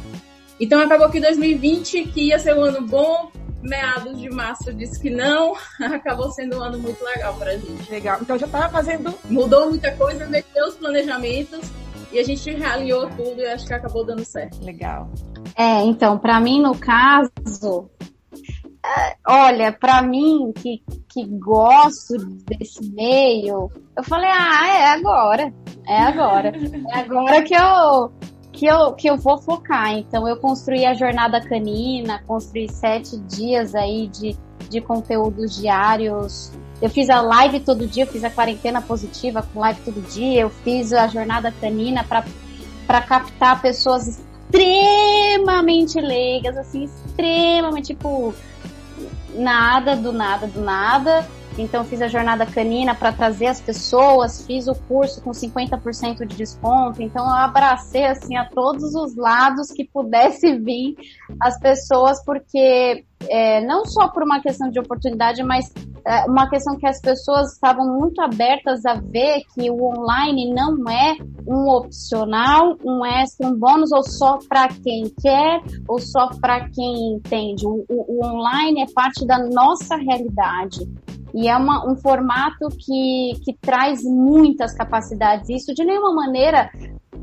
[0.60, 3.32] Então acabou que 2020, que ia ser um ano bom,
[3.62, 7.92] meados de março disse que não, acabou sendo um ano muito legal pra gente.
[7.92, 8.20] Legal.
[8.22, 9.14] Então já tava fazendo.
[9.26, 11.70] Mudou muita coisa, mexeu os planejamentos
[12.12, 14.64] e a gente realinhou tudo e acho que acabou dando certo.
[14.64, 15.10] Legal.
[15.56, 17.90] É, então, para mim, no caso,
[18.86, 25.54] é, olha, para mim que, que gosto desse meio, eu falei, ah, é agora.
[25.88, 26.52] É agora.
[26.94, 28.12] É agora que eu
[28.52, 29.94] que eu, que eu vou focar.
[29.94, 34.36] Então, eu construí a jornada canina, construí sete dias aí de,
[34.70, 36.52] de conteúdos diários.
[36.82, 40.42] Eu fiz a live todo dia, eu fiz a quarentena positiva com live todo dia,
[40.42, 44.08] eu fiz a jornada canina para captar pessoas
[44.50, 48.34] extremamente leigas, assim, extremamente, tipo,
[49.36, 51.28] nada, do nada, do nada.
[51.60, 56.36] Então fiz a jornada canina para trazer as pessoas, fiz o curso com 50% de
[56.36, 57.02] desconto.
[57.02, 60.96] Então eu abracei assim a todos os lados que pudesse vir
[61.40, 65.72] as pessoas, porque é, não só por uma questão de oportunidade, mas
[66.06, 70.90] é, uma questão que as pessoas estavam muito abertas a ver que o online não
[70.90, 76.70] é um opcional, um extra, um bônus, ou só para quem quer, ou só para
[76.70, 77.66] quem entende.
[77.66, 80.88] O, o, o online é parte da nossa realidade.
[81.34, 85.50] E é uma, um formato que, que traz muitas capacidades.
[85.50, 86.70] Isso de nenhuma maneira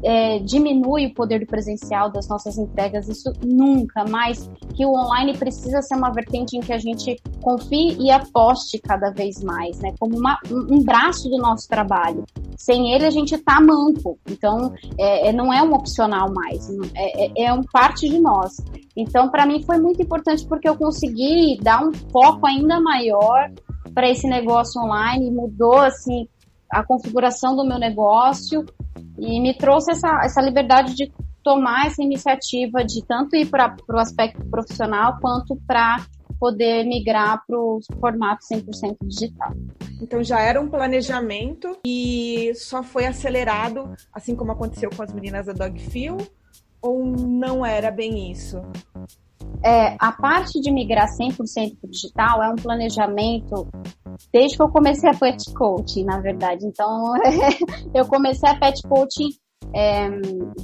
[0.02, 5.36] é, diminui o poder do presencial das nossas entregas, isso nunca, mas que o online
[5.36, 9.94] precisa ser uma vertente em que a gente confie e aposte cada vez mais, né?
[9.98, 12.24] Como uma, um braço do nosso trabalho.
[12.56, 17.26] Sem ele a gente tá manco, então é, é não é um opcional mais, é,
[17.26, 18.56] é, é um parte de nós.
[18.96, 23.50] Então, para mim foi muito importante porque eu consegui dar um foco ainda maior
[23.94, 26.28] para esse negócio online, mudou assim
[26.70, 28.64] a configuração do meu negócio
[29.18, 33.98] e me trouxe essa, essa liberdade de tomar essa iniciativa de tanto ir para o
[33.98, 36.04] aspecto profissional quanto para
[36.38, 39.52] poder migrar para o formato 100% digital.
[40.00, 45.46] Então já era um planejamento e só foi acelerado, assim como aconteceu com as meninas
[45.46, 46.30] da Dogfield,
[46.80, 48.60] ou não era bem isso?
[49.64, 53.66] É, a parte de migrar 100% para o digital é um planejamento
[54.32, 56.66] desde que eu comecei a pet coaching, na verdade.
[56.66, 57.14] Então,
[57.94, 59.30] eu comecei a pet coaching
[59.74, 60.08] é,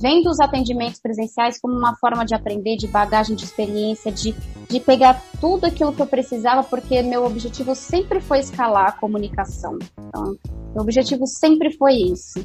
[0.00, 4.34] vendo os atendimentos presenciais como uma forma de aprender, de bagagem de experiência, de,
[4.68, 9.78] de pegar tudo aquilo que eu precisava, porque meu objetivo sempre foi escalar a comunicação.
[9.98, 10.36] Então,
[10.72, 12.44] meu objetivo sempre foi isso.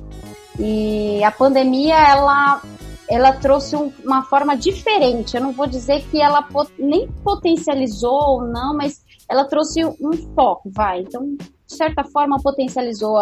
[0.60, 2.62] E a pandemia, ela
[3.10, 5.36] ela trouxe um, uma forma diferente.
[5.36, 10.12] Eu não vou dizer que ela pot, nem potencializou ou não, mas ela trouxe um
[10.36, 11.02] foco, vai.
[11.02, 13.18] Então, de certa forma, potencializou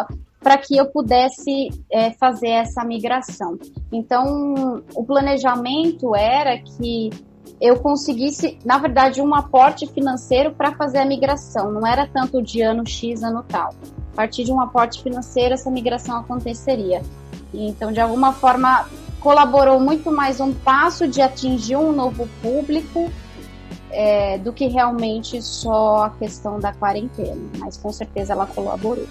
[0.45, 3.57] para que eu pudesse é, fazer essa migração.
[3.91, 7.09] Então, o planejamento era que
[7.59, 11.71] eu conseguisse, na verdade, um aporte financeiro para fazer a migração.
[11.71, 13.73] Não era tanto de ano X, ano tal.
[14.13, 17.01] A partir de um aporte financeiro, essa migração aconteceria.
[17.51, 18.87] Então, de alguma forma,
[19.19, 23.11] colaborou muito mais um passo de atingir um novo público
[23.89, 27.41] é, do que realmente só a questão da quarentena.
[27.57, 29.07] Mas com certeza ela colaborou.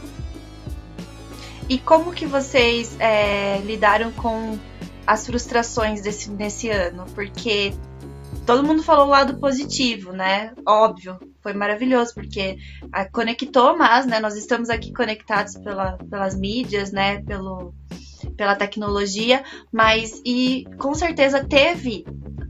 [1.68, 4.58] E como que vocês é, lidaram com
[5.06, 7.06] as frustrações desse, desse ano?
[7.14, 7.72] Porque
[8.46, 10.52] todo mundo falou o lado positivo, né?
[10.66, 12.58] Óbvio, foi maravilhoso, porque
[13.12, 17.22] conectou, mas né, nós estamos aqui conectados pela, pelas mídias, né?
[17.22, 17.74] Pelo,
[18.36, 19.42] pela tecnologia,
[19.72, 22.04] mas e com certeza teve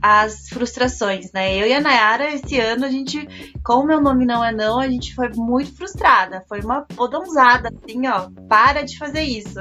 [0.06, 1.56] as frustrações, né?
[1.56, 3.26] Eu e a Nayara, esse ano, a gente,
[3.64, 6.44] como meu nome não é não, a gente foi muito frustrada.
[6.46, 8.28] Foi uma podãozada, assim, ó.
[8.46, 9.58] Para de fazer isso.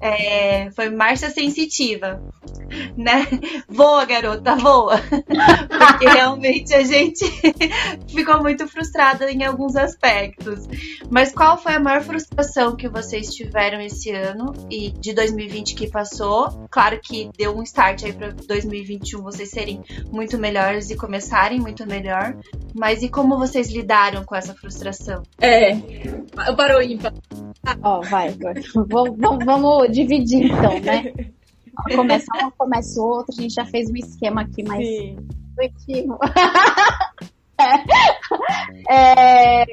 [0.00, 2.22] É, foi Márcia Sensitiva,
[2.96, 3.26] né?
[3.68, 5.00] Voa, garota, voa.
[5.90, 7.24] Porque realmente a gente
[8.08, 10.68] ficou muito frustrada em alguns aspectos.
[11.10, 15.88] Mas qual foi a maior frustração que vocês tiveram esse ano e de 2020 que
[15.88, 16.66] passou?
[16.70, 21.86] Claro que deu um start aí para 2021 vocês serem muito melhores e começarem muito
[21.86, 22.36] melhor.
[22.74, 25.22] Mas e como vocês lidaram com essa frustração?
[25.40, 25.76] É,
[26.56, 27.12] parou ímpar.
[27.82, 28.34] Ó, oh, vai,
[28.88, 31.12] vamos, vamos dividir então, né?
[31.94, 36.18] Começa uma, começa outra, a gente já fez um esquema aqui mais intuitivo.
[38.88, 39.64] é,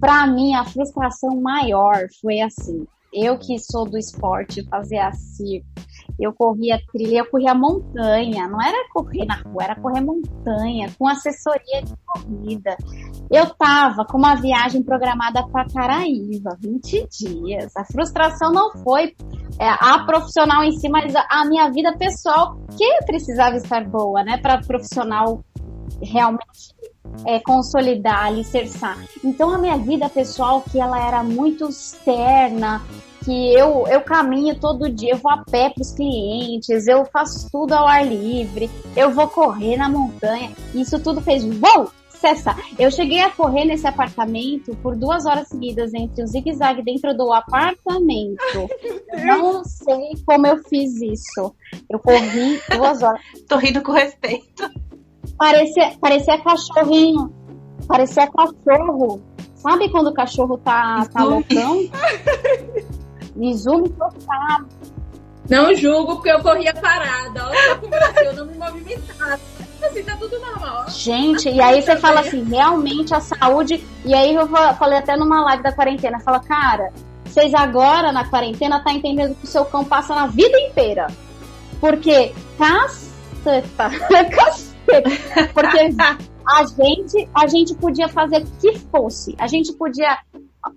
[0.00, 2.86] pra mim, a frustração maior foi assim.
[3.12, 5.66] Eu que sou do esporte, fazia circo,
[6.18, 11.08] eu corria trilha, eu corria montanha, não era correr na rua, era correr montanha, com
[11.08, 12.76] assessoria de corrida.
[13.30, 17.76] Eu tava com uma viagem programada para Caraíva, 20 dias.
[17.76, 19.14] A frustração não foi
[19.58, 24.38] é, a profissional em si, mas a, minha vida pessoal, que precisava estar boa, né,
[24.38, 25.44] para profissional
[26.00, 26.74] realmente
[27.26, 28.98] é, consolidar, alicerçar.
[29.22, 32.82] Então a minha vida pessoal, que ela era muito externa,
[33.24, 37.48] que eu, eu caminho todo dia, eu vou a pé para os clientes, eu faço
[37.50, 40.50] tudo ao ar livre, eu vou correr na montanha.
[40.74, 41.90] Isso tudo fez, uou,
[42.22, 42.56] processar.
[42.78, 47.32] Eu cheguei a correr nesse apartamento por duas horas seguidas entre o zigue-zague dentro do
[47.32, 48.68] apartamento.
[49.24, 51.54] Não sei como eu fiz isso.
[51.90, 53.20] Eu corri duas horas.
[53.48, 54.70] Tô rindo com respeito.
[55.36, 57.32] Parecia, parecia cachorrinho.
[57.86, 59.20] Parecia cachorro.
[59.56, 61.78] Sabe quando o cachorro tá, tá loucão?
[63.40, 64.66] Exume total.
[65.48, 67.48] Não julgo porque eu corria parada.
[67.48, 69.40] Olha como eu não me movimentava.
[69.82, 70.88] Assim, tá tudo normal.
[70.88, 73.84] Gente, e aí você fala assim, realmente a saúde.
[74.04, 76.92] E aí eu falei até numa live da quarentena, fala, cara,
[77.24, 81.08] vocês agora na quarentena tá entendendo que o seu cão passa na vida inteira.
[81.80, 83.90] Porque caceta,
[84.30, 85.48] caceta.
[85.52, 85.78] Porque
[86.46, 89.34] a gente, a gente podia fazer o que fosse.
[89.38, 90.18] A gente podia.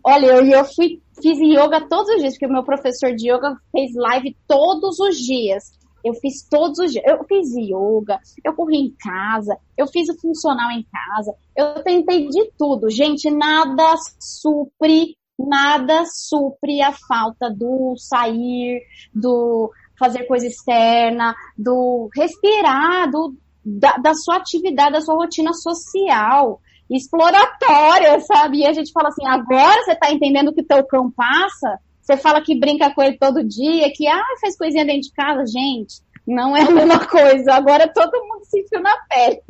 [0.03, 3.55] Olha, eu, eu fui, fiz yoga todos os dias, porque o meu professor de yoga
[3.71, 5.63] fez live todos os dias.
[6.03, 7.03] Eu fiz todos os dias.
[7.05, 12.27] Eu fiz yoga, eu corri em casa, eu fiz o funcional em casa, eu tentei
[12.27, 12.89] de tudo.
[12.89, 18.81] Gente, nada supre, nada supre a falta do sair,
[19.13, 23.35] do fazer coisa externa, do respirar, do,
[23.65, 28.59] da, da sua atividade, da sua rotina social, exploratória, sabe?
[28.59, 31.79] E a gente fala assim, agora você tá entendendo que teu cão passa?
[32.01, 35.43] Você fala que brinca com ele todo dia, que ah, faz coisinha dentro de casa,
[35.47, 36.01] gente.
[36.27, 37.53] Não é a mesma coisa.
[37.53, 39.41] Agora todo mundo sentiu na pele.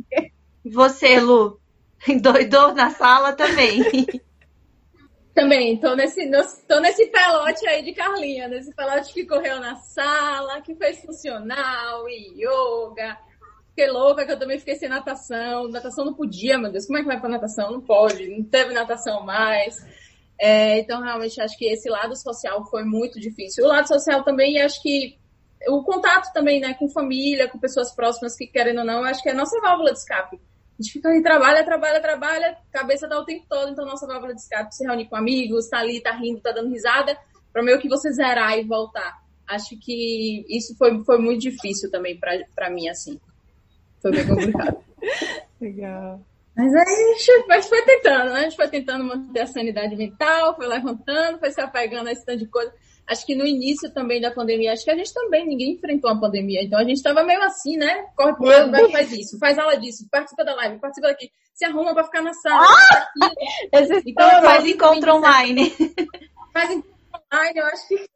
[0.64, 1.60] Você, Lu,
[2.08, 3.84] endoidou na sala também.
[5.34, 6.30] Também, tô nesse,
[6.66, 12.08] tô nesse pelote aí de Carlinha, nesse pelote que correu na sala, que fez funcional,
[12.08, 13.18] yoga,
[13.76, 15.68] fiquei louca que eu também fiquei sem natação.
[15.68, 16.86] Natação não podia, meu Deus.
[16.86, 17.70] Como é que vai pra natação?
[17.70, 18.26] Não pode.
[18.26, 19.76] Não teve natação mais.
[20.40, 23.64] É, então, realmente, acho que esse lado social foi muito difícil.
[23.64, 25.18] O lado social também, acho que
[25.68, 29.28] o contato também, né, com família, com pessoas próximas que querem ou não, acho que
[29.28, 30.40] é a nossa válvula de escape.
[30.78, 34.34] A gente fica ali, trabalha, trabalha, trabalha, cabeça dá o tempo todo, então nossa válvula
[34.34, 37.16] de escape se reunir com amigos, tá ali, tá rindo, tá dando risada,
[37.50, 39.18] para meio que você zerar e voltar.
[39.46, 43.18] Acho que isso foi, foi muito difícil também para mim, assim.
[44.00, 44.78] Foi bem complicado.
[45.60, 46.20] Legal.
[46.56, 48.40] Mas aí a gente foi, foi tentando, né?
[48.40, 52.24] A gente foi tentando manter a sanidade mental, foi levantando, foi se apegando a esse
[52.24, 52.72] tanto de coisa.
[53.06, 56.18] Acho que no início também da pandemia, acho que a gente também, ninguém enfrentou a
[56.18, 56.62] pandemia.
[56.62, 58.06] Então a gente estava meio assim, né?
[58.16, 61.64] Corre pro lado, vai, faz isso, faz aula disso, participa da live, participa daqui, se
[61.66, 62.66] arruma para ficar na sala.
[62.66, 63.06] Ah!
[64.06, 65.70] Então, faz encontro online.
[66.52, 68.06] Faz encontro online, eu acho que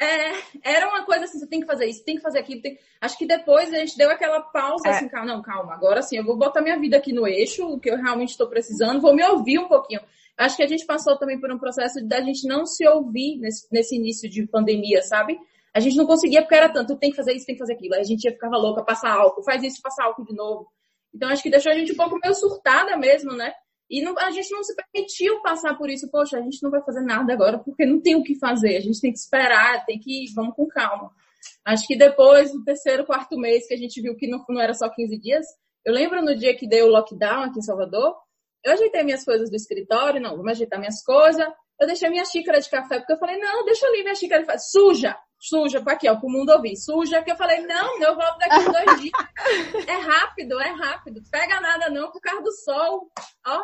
[0.00, 0.32] é,
[0.62, 2.62] era uma coisa assim, você tem que fazer isso, tem que fazer aquilo.
[2.62, 2.78] Tem...
[3.00, 4.90] Acho que depois a gente deu aquela pausa, é.
[4.92, 7.80] assim, calma, não, calma, agora sim, eu vou botar minha vida aqui no eixo, o
[7.80, 10.00] que eu realmente estou precisando, vou me ouvir um pouquinho.
[10.36, 13.66] Acho que a gente passou também por um processo da gente não se ouvir nesse,
[13.72, 15.36] nesse início de pandemia, sabe?
[15.74, 17.94] A gente não conseguia porque era tanto, tem que fazer isso, tem que fazer aquilo.
[17.94, 20.68] Aí a gente ia ficava louca, passar álcool, faz isso, passar álcool de novo.
[21.12, 23.52] Então acho que deixou a gente um pouco meio surtada mesmo, né?
[23.90, 26.10] E não, a gente não se permitiu passar por isso.
[26.10, 28.76] Poxa, a gente não vai fazer nada agora porque não tem o que fazer.
[28.76, 31.10] A gente tem que esperar, tem que ir, vamos com calma.
[31.64, 34.74] Acho que depois do terceiro, quarto mês que a gente viu que não, não era
[34.74, 35.46] só 15 dias,
[35.84, 38.14] eu lembro no dia que deu o lockdown aqui em Salvador,
[38.64, 41.46] eu ajeitei minhas coisas do escritório, não, vamos ajeitar minhas coisas.
[41.80, 44.46] Eu deixei minha xícara de café, porque eu falei, não, deixa ali minha xícara de
[44.46, 44.58] café.
[44.58, 45.16] Suja!
[45.40, 46.76] Suja, para aqui, ó, pro mundo ouvir.
[46.76, 49.12] Suja, que eu falei, não, eu volto daqui a dois dias.
[49.86, 51.22] É rápido, é rápido.
[51.30, 53.08] Pega nada não, por causa do sol.
[53.46, 53.62] Ó.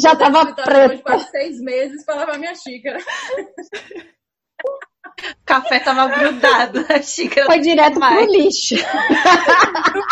[0.00, 1.02] Já tava preto.
[1.02, 2.98] quase seis meses para lavar minha xícara.
[4.64, 7.46] O café tava grudado, a xícara.
[7.46, 8.24] Foi direto mais.
[8.24, 8.74] pro lixo.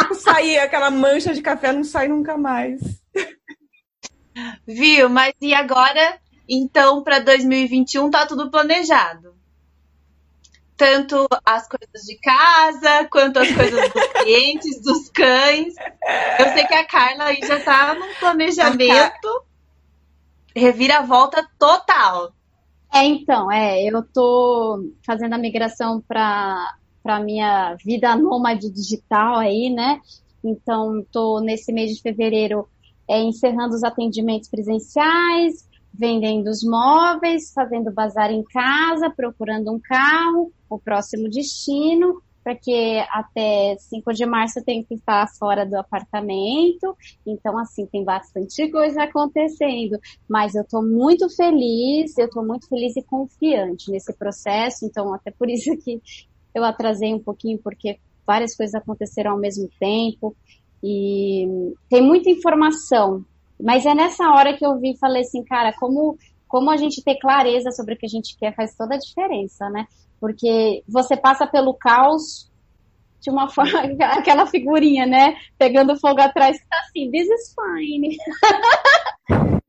[0.09, 2.81] Não saía, aquela mancha de café não sai nunca mais.
[4.67, 5.09] Viu?
[5.09, 6.21] Mas e agora?
[6.49, 9.40] Então, para 2021 tá tudo planejado.
[10.81, 15.75] Tanto as coisas de casa, quanto as coisas dos clientes, dos cães.
[16.39, 19.45] Eu sei que a Carla aí já tá num planejamento.
[20.57, 22.33] Reviravolta total.
[22.91, 29.69] É, então, é, eu tô fazendo a migração para para minha vida nômade digital aí,
[29.69, 30.01] né?
[30.43, 32.67] Então, tô nesse mês de fevereiro
[33.07, 40.51] é, encerrando os atendimentos presenciais, vendendo os móveis, fazendo bazar em casa, procurando um carro,
[40.71, 46.97] o próximo destino, porque até 5 de março tenho que estar fora do apartamento.
[47.27, 49.99] Então, assim, tem bastante coisa acontecendo.
[50.29, 54.87] Mas eu estou muito feliz, eu estou muito feliz e confiante nesse processo.
[54.87, 56.01] Então, até por isso que
[56.55, 60.35] eu atrasei um pouquinho, porque várias coisas aconteceram ao mesmo tempo.
[60.83, 63.25] E tem muita informação,
[63.63, 66.17] mas é nessa hora que eu vi e falei assim, cara, como,
[66.49, 69.69] como a gente ter clareza sobre o que a gente quer faz toda a diferença,
[69.69, 69.87] né?
[70.21, 72.51] Porque você passa pelo caos
[73.21, 73.81] de uma forma,
[74.17, 75.35] aquela figurinha, né?
[75.59, 78.17] Pegando fogo atrás, tá assim, this is fine.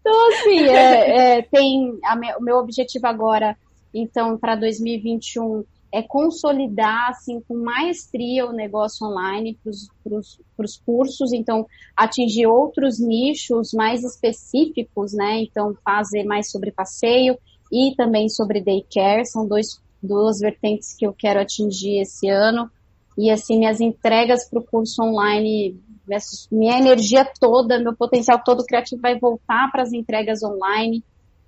[0.00, 3.56] então, assim, é, é, tem me, o meu objetivo agora,
[3.94, 10.18] então, para 2021 é consolidar assim com maestria o negócio online para
[10.64, 11.66] os cursos, então
[11.96, 15.40] atingir outros nichos mais específicos, né?
[15.40, 17.38] Então fazer mais sobre passeio
[17.72, 22.70] e também sobre daycare, são dois, duas vertentes que eu quero atingir esse ano.
[23.18, 25.80] E assim, minhas entregas para o curso online,
[26.52, 31.02] minha energia toda, meu potencial todo criativo vai voltar para as entregas online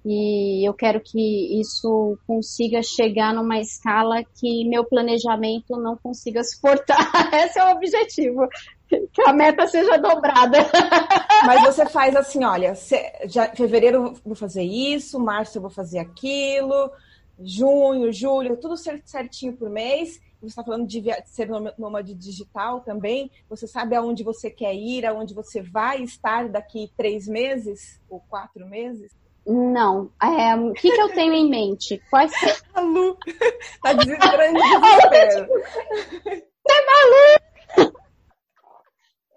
[0.05, 6.97] e eu quero que isso consiga chegar numa escala que meu planejamento não consiga suportar.
[7.35, 8.49] Esse é o objetivo.
[9.13, 10.59] Que a meta seja dobrada.
[11.45, 12.73] Mas você faz assim, olha,
[13.27, 16.91] já, fevereiro eu vou fazer isso, março eu vou fazer aquilo,
[17.39, 20.21] junho, julho, tudo certinho por mês.
[20.41, 23.31] Você está falando de ser nômade digital também.
[23.51, 28.67] Você sabe aonde você quer ir, aonde você vai estar daqui três meses ou quatro
[28.67, 29.11] meses?
[29.45, 30.11] Não.
[30.23, 32.01] É, o que, que eu tenho em mente?
[32.11, 32.33] Quais
[32.75, 33.17] A Lu
[33.83, 35.49] tá desesperando de desespero.
[36.71, 37.48] É maluco!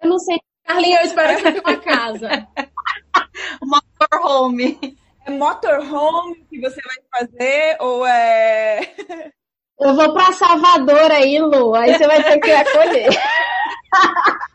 [0.02, 0.40] Eu não sei.
[0.64, 2.48] Carlinhos, eu espero que você uma casa.
[3.64, 4.98] Motorhome.
[5.26, 8.80] É motorhome que você vai fazer ou é.
[9.80, 11.74] Eu vou para Salvador aí, Lu.
[11.74, 13.10] Aí você vai ter que acolher.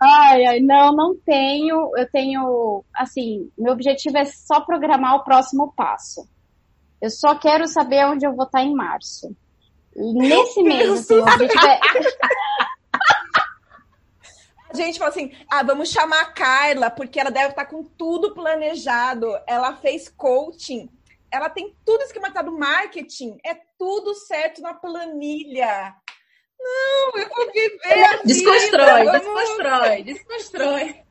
[0.00, 1.90] Ai, ai, não, não tenho.
[1.96, 6.28] Eu tenho, assim, meu objetivo é só programar o próximo passo.
[7.00, 9.34] Eu só quero saber onde eu vou estar em março.
[9.96, 11.80] E nesse mês, assim, o objetivo é.
[14.74, 19.26] Gente falou assim: ah, vamos chamar a Carla, porque ela deve estar com tudo planejado.
[19.46, 20.88] Ela fez coaching,
[21.30, 25.94] ela tem tudo esquematizado, marketing, é tudo certo na planilha.
[26.58, 28.20] Não, eu vou viver.
[28.24, 31.04] Desconstrói, desconstrói, desconstrói.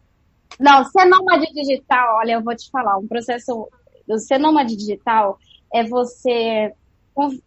[0.60, 3.70] Não, ser nômade digital, olha, eu vou te falar, um processo.
[4.18, 5.38] Ser nômade digital
[5.74, 6.74] é você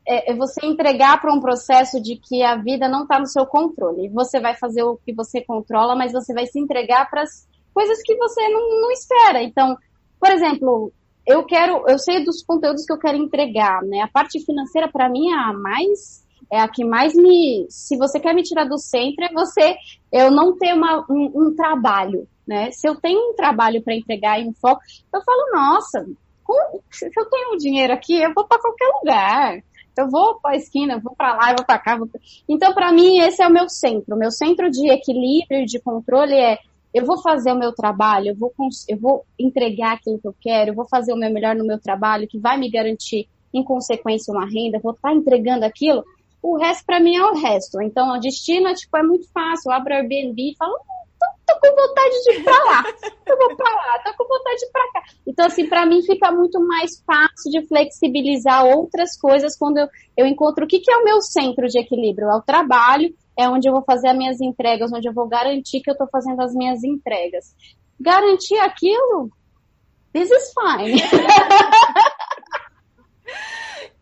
[0.07, 3.47] é, é você entregar para um processo de que a vida não está no seu
[3.47, 4.09] controle.
[4.11, 8.01] Você vai fazer o que você controla, mas você vai se entregar para as coisas
[8.03, 9.43] que você não, não espera.
[9.43, 9.77] Então,
[10.21, 10.93] por exemplo,
[11.27, 14.01] eu quero, eu sei dos conteúdos que eu quero entregar, né?
[14.01, 17.67] A parte financeira para mim é a mais é a que mais me.
[17.69, 19.77] Se você quer me tirar do centro, é você
[20.13, 22.71] eu não ter uma, um, um trabalho, né?
[22.71, 24.81] Se eu tenho um trabalho para entregar e um foco,
[25.13, 26.07] eu falo, nossa,
[26.91, 29.63] se eu tenho dinheiro aqui, eu vou para qualquer lugar.
[29.97, 31.97] Eu vou para a esquina, vou para lá, eu vou para cá.
[31.97, 32.09] Vou...
[32.49, 34.15] Então, para mim, esse é o meu centro.
[34.15, 36.59] O meu centro de equilíbrio e de controle é
[36.93, 38.53] eu vou fazer o meu trabalho, eu vou,
[38.89, 41.79] eu vou entregar aquilo que eu quero, eu vou fazer o meu melhor no meu
[41.79, 46.03] trabalho, que vai me garantir, em consequência, uma renda, vou estar tá entregando aquilo
[46.47, 47.83] o resto para mim é o resto.
[47.83, 49.71] Então, o destino é, tipo, é muito fácil.
[49.71, 50.79] Eu abro o Airbnb e falo,
[51.47, 52.85] tô, com vontade de ir pra lá.
[53.27, 55.03] Eu vou pra lá, tô com vontade de ir pra cá.
[55.27, 60.27] Então, assim, para mim fica muito mais fácil de flexibilizar outras coisas quando eu, eu
[60.27, 62.29] encontro o que, que é o meu centro de equilíbrio.
[62.29, 65.81] É o trabalho, é onde eu vou fazer as minhas entregas, onde eu vou garantir
[65.81, 67.55] que eu tô fazendo as minhas entregas.
[68.01, 69.31] Garantir aquilo,
[70.13, 71.01] this is fine.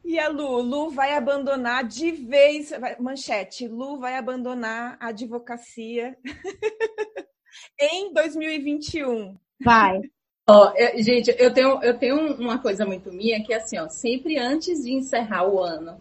[0.05, 2.71] E a Lu, Lu vai abandonar de vez,
[3.01, 6.17] manchete, Lu vai abandonar a advocacia
[7.79, 9.37] em 2021.
[9.61, 10.01] Vai.
[10.47, 13.89] Ó, oh, gente, eu tenho, eu tenho uma coisa muito minha que é assim, ó,
[13.89, 15.99] sempre antes de encerrar o ano,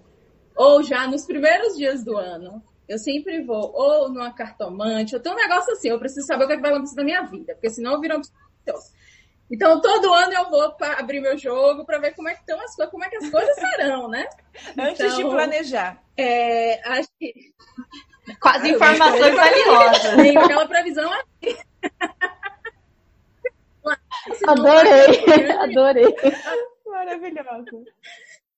[0.55, 5.35] ou já nos primeiros dias do ano, eu sempre vou ou numa cartomante, eu tenho
[5.35, 7.53] um negócio assim, eu preciso saber o que, é que vai acontecer na minha vida,
[7.53, 8.23] porque senão eu viro uma
[9.51, 12.75] então, todo ano eu vou abrir meu jogo para ver como é que estão as
[12.75, 14.27] coisas, como é que as coisas serão, né?
[14.77, 16.03] Antes então, de planejar.
[16.17, 17.33] É, acho que.
[18.41, 20.15] As informações valiosas.
[20.15, 21.57] Tem aquela previsão aqui.
[24.47, 26.15] Adorei, adorei.
[26.85, 27.83] Maravilhoso.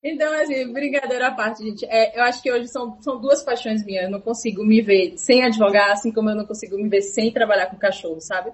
[0.04, 1.84] Então, assim, brincadeira à parte, gente.
[1.86, 4.04] É, eu acho que hoje são, são duas paixões minhas.
[4.04, 7.34] Eu não consigo me ver sem advogar, assim como eu não consigo me ver sem
[7.34, 8.52] trabalhar com cachorro, sabe?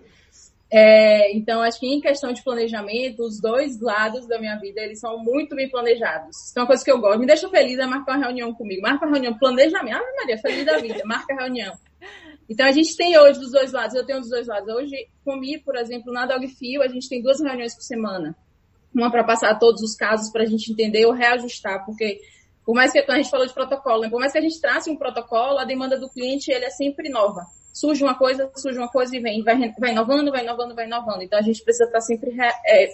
[0.74, 5.01] É, então, acho que em questão de planejamento, os dois lados da minha vida, eles
[5.01, 6.49] são muito bem planejados.
[6.49, 8.82] Então, uma coisa que eu gosto, me deixa feliz é marcar uma reunião comigo.
[8.82, 9.97] Marca uma reunião, planejamento.
[9.97, 11.74] Ah, Maria, feliz da vida, marca a reunião.
[12.49, 14.74] Então, a gente tem hoje dos dois lados, eu tenho dos dois lados.
[14.74, 18.34] Hoje, comigo, por exemplo, na Dogfio, a gente tem duas reuniões por semana.
[18.95, 22.22] Uma para passar todos os casos para a gente entender ou reajustar, porque
[22.65, 24.89] por mais que, a gente falou de protocolo, né, por mais que a gente trace
[24.89, 28.89] um protocolo, a demanda do cliente, ele é sempre nova surge uma coisa, surge uma
[28.89, 31.24] coisa e vem, vai, vai inovando, vai inovando, vai inovando.
[31.24, 32.89] Então a gente precisa estar sempre é,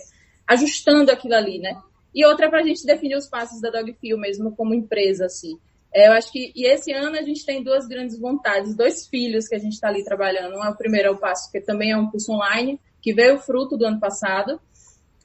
[0.47, 1.75] ajustando aquilo ali, né?
[2.17, 5.59] e outra para a gente definir os passos da Dogfeel mesmo como empresa, assim.
[5.93, 9.47] É, eu acho que, e esse ano a gente tem duas grandes vontades, dois filhos
[9.47, 10.55] que a gente está ali trabalhando.
[10.55, 13.77] É o primeiro é o passo, que também é um curso online, que veio fruto
[13.77, 14.59] do ano passado,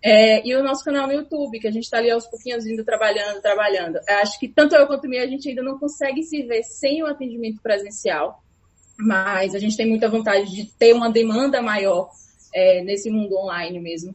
[0.04, 2.84] é, e o nosso canal no YouTube, que a gente está ali aos pouquinhos indo
[2.84, 3.98] trabalhando, trabalhando.
[4.06, 6.62] Eu acho que tanto eu quanto o Mia, a gente ainda não consegue se ver
[6.62, 8.42] sem o atendimento presencial,
[8.98, 12.10] mas a gente tem muita vontade de ter uma demanda maior
[12.54, 14.14] é, nesse mundo online mesmo.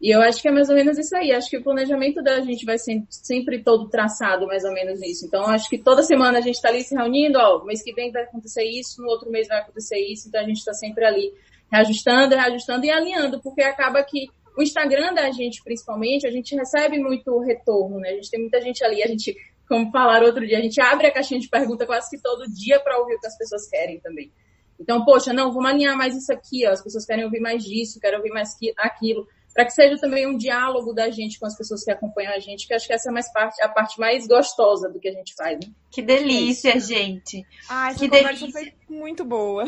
[0.00, 1.32] E eu acho que é mais ou menos isso aí.
[1.32, 5.26] Acho que o planejamento da gente vai ser sempre todo traçado, mais ou menos isso.
[5.26, 8.12] Então, acho que toda semana a gente está ali se reunindo, ó, mês que vem
[8.12, 11.32] vai acontecer isso, no outro mês vai acontecer isso, então a gente está sempre ali
[11.70, 16.98] reajustando, reajustando e alinhando, porque acaba que o Instagram da gente, principalmente, a gente recebe
[16.98, 18.10] muito retorno, né?
[18.10, 19.36] A gente tem muita gente ali, a gente,
[19.68, 22.80] como falaram outro dia, a gente abre a caixinha de pergunta quase que todo dia
[22.80, 24.32] para ouvir o que as pessoas querem também.
[24.80, 26.70] Então, poxa, não, vamos alinhar mais isso aqui, ó.
[26.70, 29.26] As pessoas querem ouvir mais disso, querem ouvir mais aquilo
[29.58, 32.64] para que seja também um diálogo da gente com as pessoas que acompanham a gente,
[32.64, 35.34] que acho que essa é mais parte, a parte mais gostosa do que a gente
[35.34, 35.58] faz.
[35.58, 35.72] Né?
[35.90, 37.44] Que delícia, é gente.
[37.68, 38.52] Ah, essa que conversa delícia.
[38.52, 39.64] foi muito boa.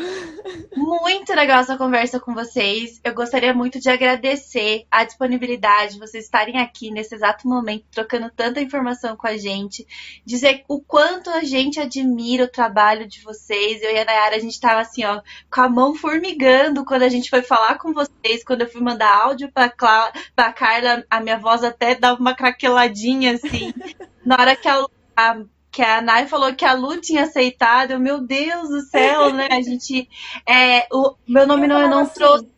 [0.75, 2.99] Muito legal essa conversa com vocês.
[3.03, 8.31] Eu gostaria muito de agradecer a disponibilidade de vocês estarem aqui nesse exato momento, trocando
[8.35, 9.85] tanta informação com a gente.
[10.25, 13.81] Dizer o quanto a gente admira o trabalho de vocês.
[13.81, 15.21] Eu e a Nayara, a gente tava assim, ó,
[15.53, 19.13] com a mão formigando quando a gente foi falar com vocês, quando eu fui mandar
[19.13, 23.73] áudio pra, Cla pra Carla, a minha voz até dava uma craqueladinha, assim.
[24.23, 24.85] Na hora que a,
[25.17, 29.33] a que a Nai falou que a Lu tinha aceitado, eu, meu Deus do céu,
[29.33, 29.47] né?
[29.49, 30.07] A gente.
[30.47, 32.51] É, o meu nome Eu não, eu não assim, trouxe.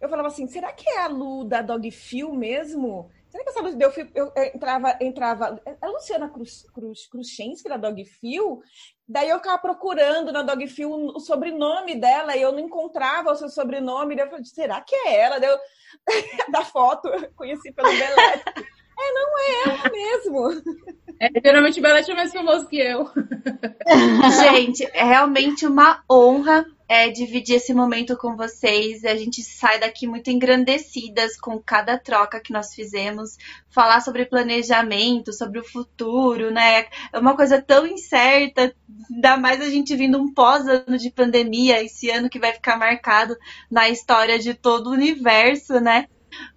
[0.00, 3.08] Eu falava assim, será que é a Lu da Dog Feel mesmo?
[3.28, 5.60] Será que essa Lu deu eu, entrava, entrava.
[5.64, 8.62] É a Luciana Cruz, Cruz, Cruxensky da Dog Feel?
[9.06, 13.36] Daí eu ficava procurando na Dog Feel o sobrenome dela e eu não encontrava o
[13.36, 14.16] seu sobrenome.
[14.16, 15.38] Daí eu falei, será que é ela?
[15.38, 15.58] Daí eu,
[16.50, 18.44] da foto, eu conheci pelo Belete.
[18.98, 20.62] É, não é ela mesmo.
[21.20, 23.08] É, geralmente o Belete é mais famoso que eu.
[24.52, 29.04] Gente, é realmente uma honra é, dividir esse momento com vocês.
[29.04, 33.36] A gente sai daqui muito engrandecidas com cada troca que nós fizemos.
[33.70, 36.86] Falar sobre planejamento, sobre o futuro, né?
[37.12, 38.74] É uma coisa tão incerta,
[39.10, 43.36] ainda mais a gente vindo um pós-ano de pandemia, esse ano que vai ficar marcado
[43.70, 46.06] na história de todo o universo, né?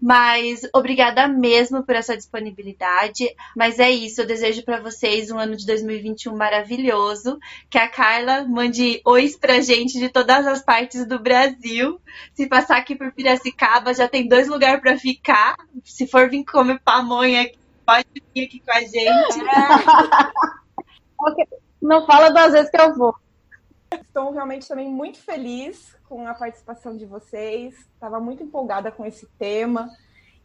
[0.01, 3.27] Mas obrigada mesmo por essa disponibilidade.
[3.55, 7.39] Mas é isso, eu desejo para vocês um ano de 2021 maravilhoso.
[7.69, 11.99] Que a Carla mande ois pra gente de todas as partes do Brasil.
[12.33, 15.55] Se passar aqui por Piracicaba, já tem dois lugares para ficar.
[15.83, 17.49] Se for vir comer pamonha,
[17.85, 19.37] pode vir aqui com a gente.
[21.81, 23.15] Não fala duas vezes que eu vou.
[23.91, 27.75] Estou realmente também muito feliz com a participação de vocês.
[27.93, 29.89] Estava muito empolgada com esse tema.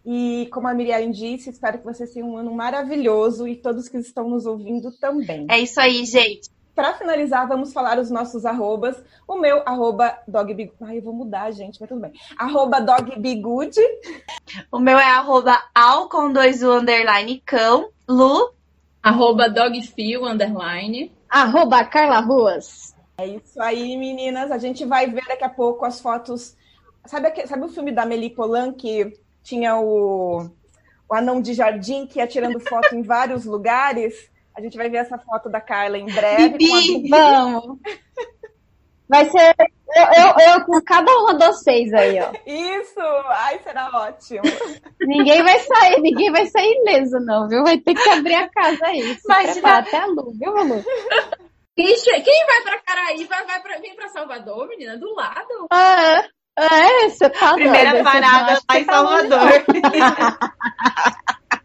[0.05, 3.99] E como a Miriam disse, espero que vocês tenham um ano maravilhoso e todos que
[3.99, 5.47] estão nos ouvindo também.
[5.49, 6.51] É isso aí, gente.
[6.75, 8.97] Para finalizar, vamos falar os nossos arrobas.
[9.29, 10.73] O meu, arroba dogbig...
[10.81, 12.13] Ai, eu vou mudar, gente, mas tudo bem.
[12.37, 13.77] Arroba dogbigood.
[14.73, 17.91] O meu é arroba al com dois U underline cão.
[18.09, 18.51] Lu.
[19.03, 21.13] Arroba dogfeel, underline.
[21.29, 22.92] Arroba Carla Ruas.
[23.19, 24.51] É isso aí, meninas.
[24.51, 26.57] A gente vai ver daqui a pouco as fotos.
[27.07, 30.49] Sabe, sabe o filme da Meli Polan que tinha o,
[31.09, 34.31] o anão de jardim que ia tirando foto em vários lugares?
[34.55, 36.51] A gente vai ver essa foto da Carla em breve.
[36.51, 37.09] Bibi, com a Bibi.
[37.09, 37.79] Vamos.
[39.09, 39.55] Vai ser
[39.95, 42.33] eu, eu, eu com cada uma de vocês aí, ó.
[42.47, 42.99] Isso!
[43.29, 44.41] Ai, será ótimo.
[45.01, 47.63] Ninguém vai sair, ninguém vai sair ileso, não, viu?
[47.63, 49.19] Vai ter que abrir a casa aí.
[49.23, 50.83] Imagina- até a Lu, viu, Lu?
[51.83, 55.67] Quem, quem vai pra Caraí vai, pra, vem pra Salvador, menina, do lado.
[55.71, 56.25] Ah,
[56.57, 59.65] é, você tá Primeira doida, parada lá em tá Salvador.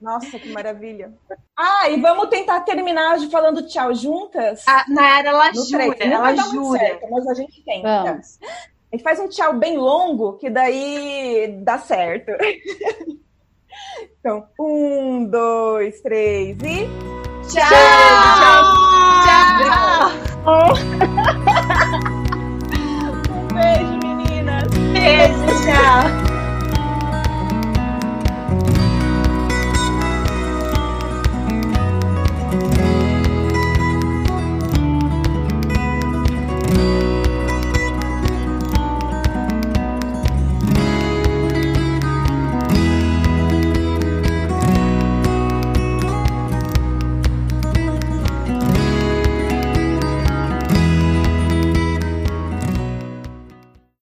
[0.00, 1.12] Nossa, que maravilha.
[1.56, 4.62] Ah, e vamos tentar terminar hoje falando tchau juntas?
[4.68, 6.10] A Nayara, ela no jura, três.
[6.12, 6.78] Não ela jura.
[6.78, 8.04] certo, mas a gente tenta.
[8.04, 8.38] Vamos.
[8.40, 12.30] A gente faz um tchau bem longo, que daí dá certo.
[14.20, 17.27] então, um, dois, três e.
[17.48, 17.64] Tchau!
[17.64, 18.62] Tchau!
[19.24, 20.12] tchau.
[20.44, 20.74] tchau.
[23.32, 24.68] um beijo, meninas!
[24.92, 26.27] Beijo, tchau!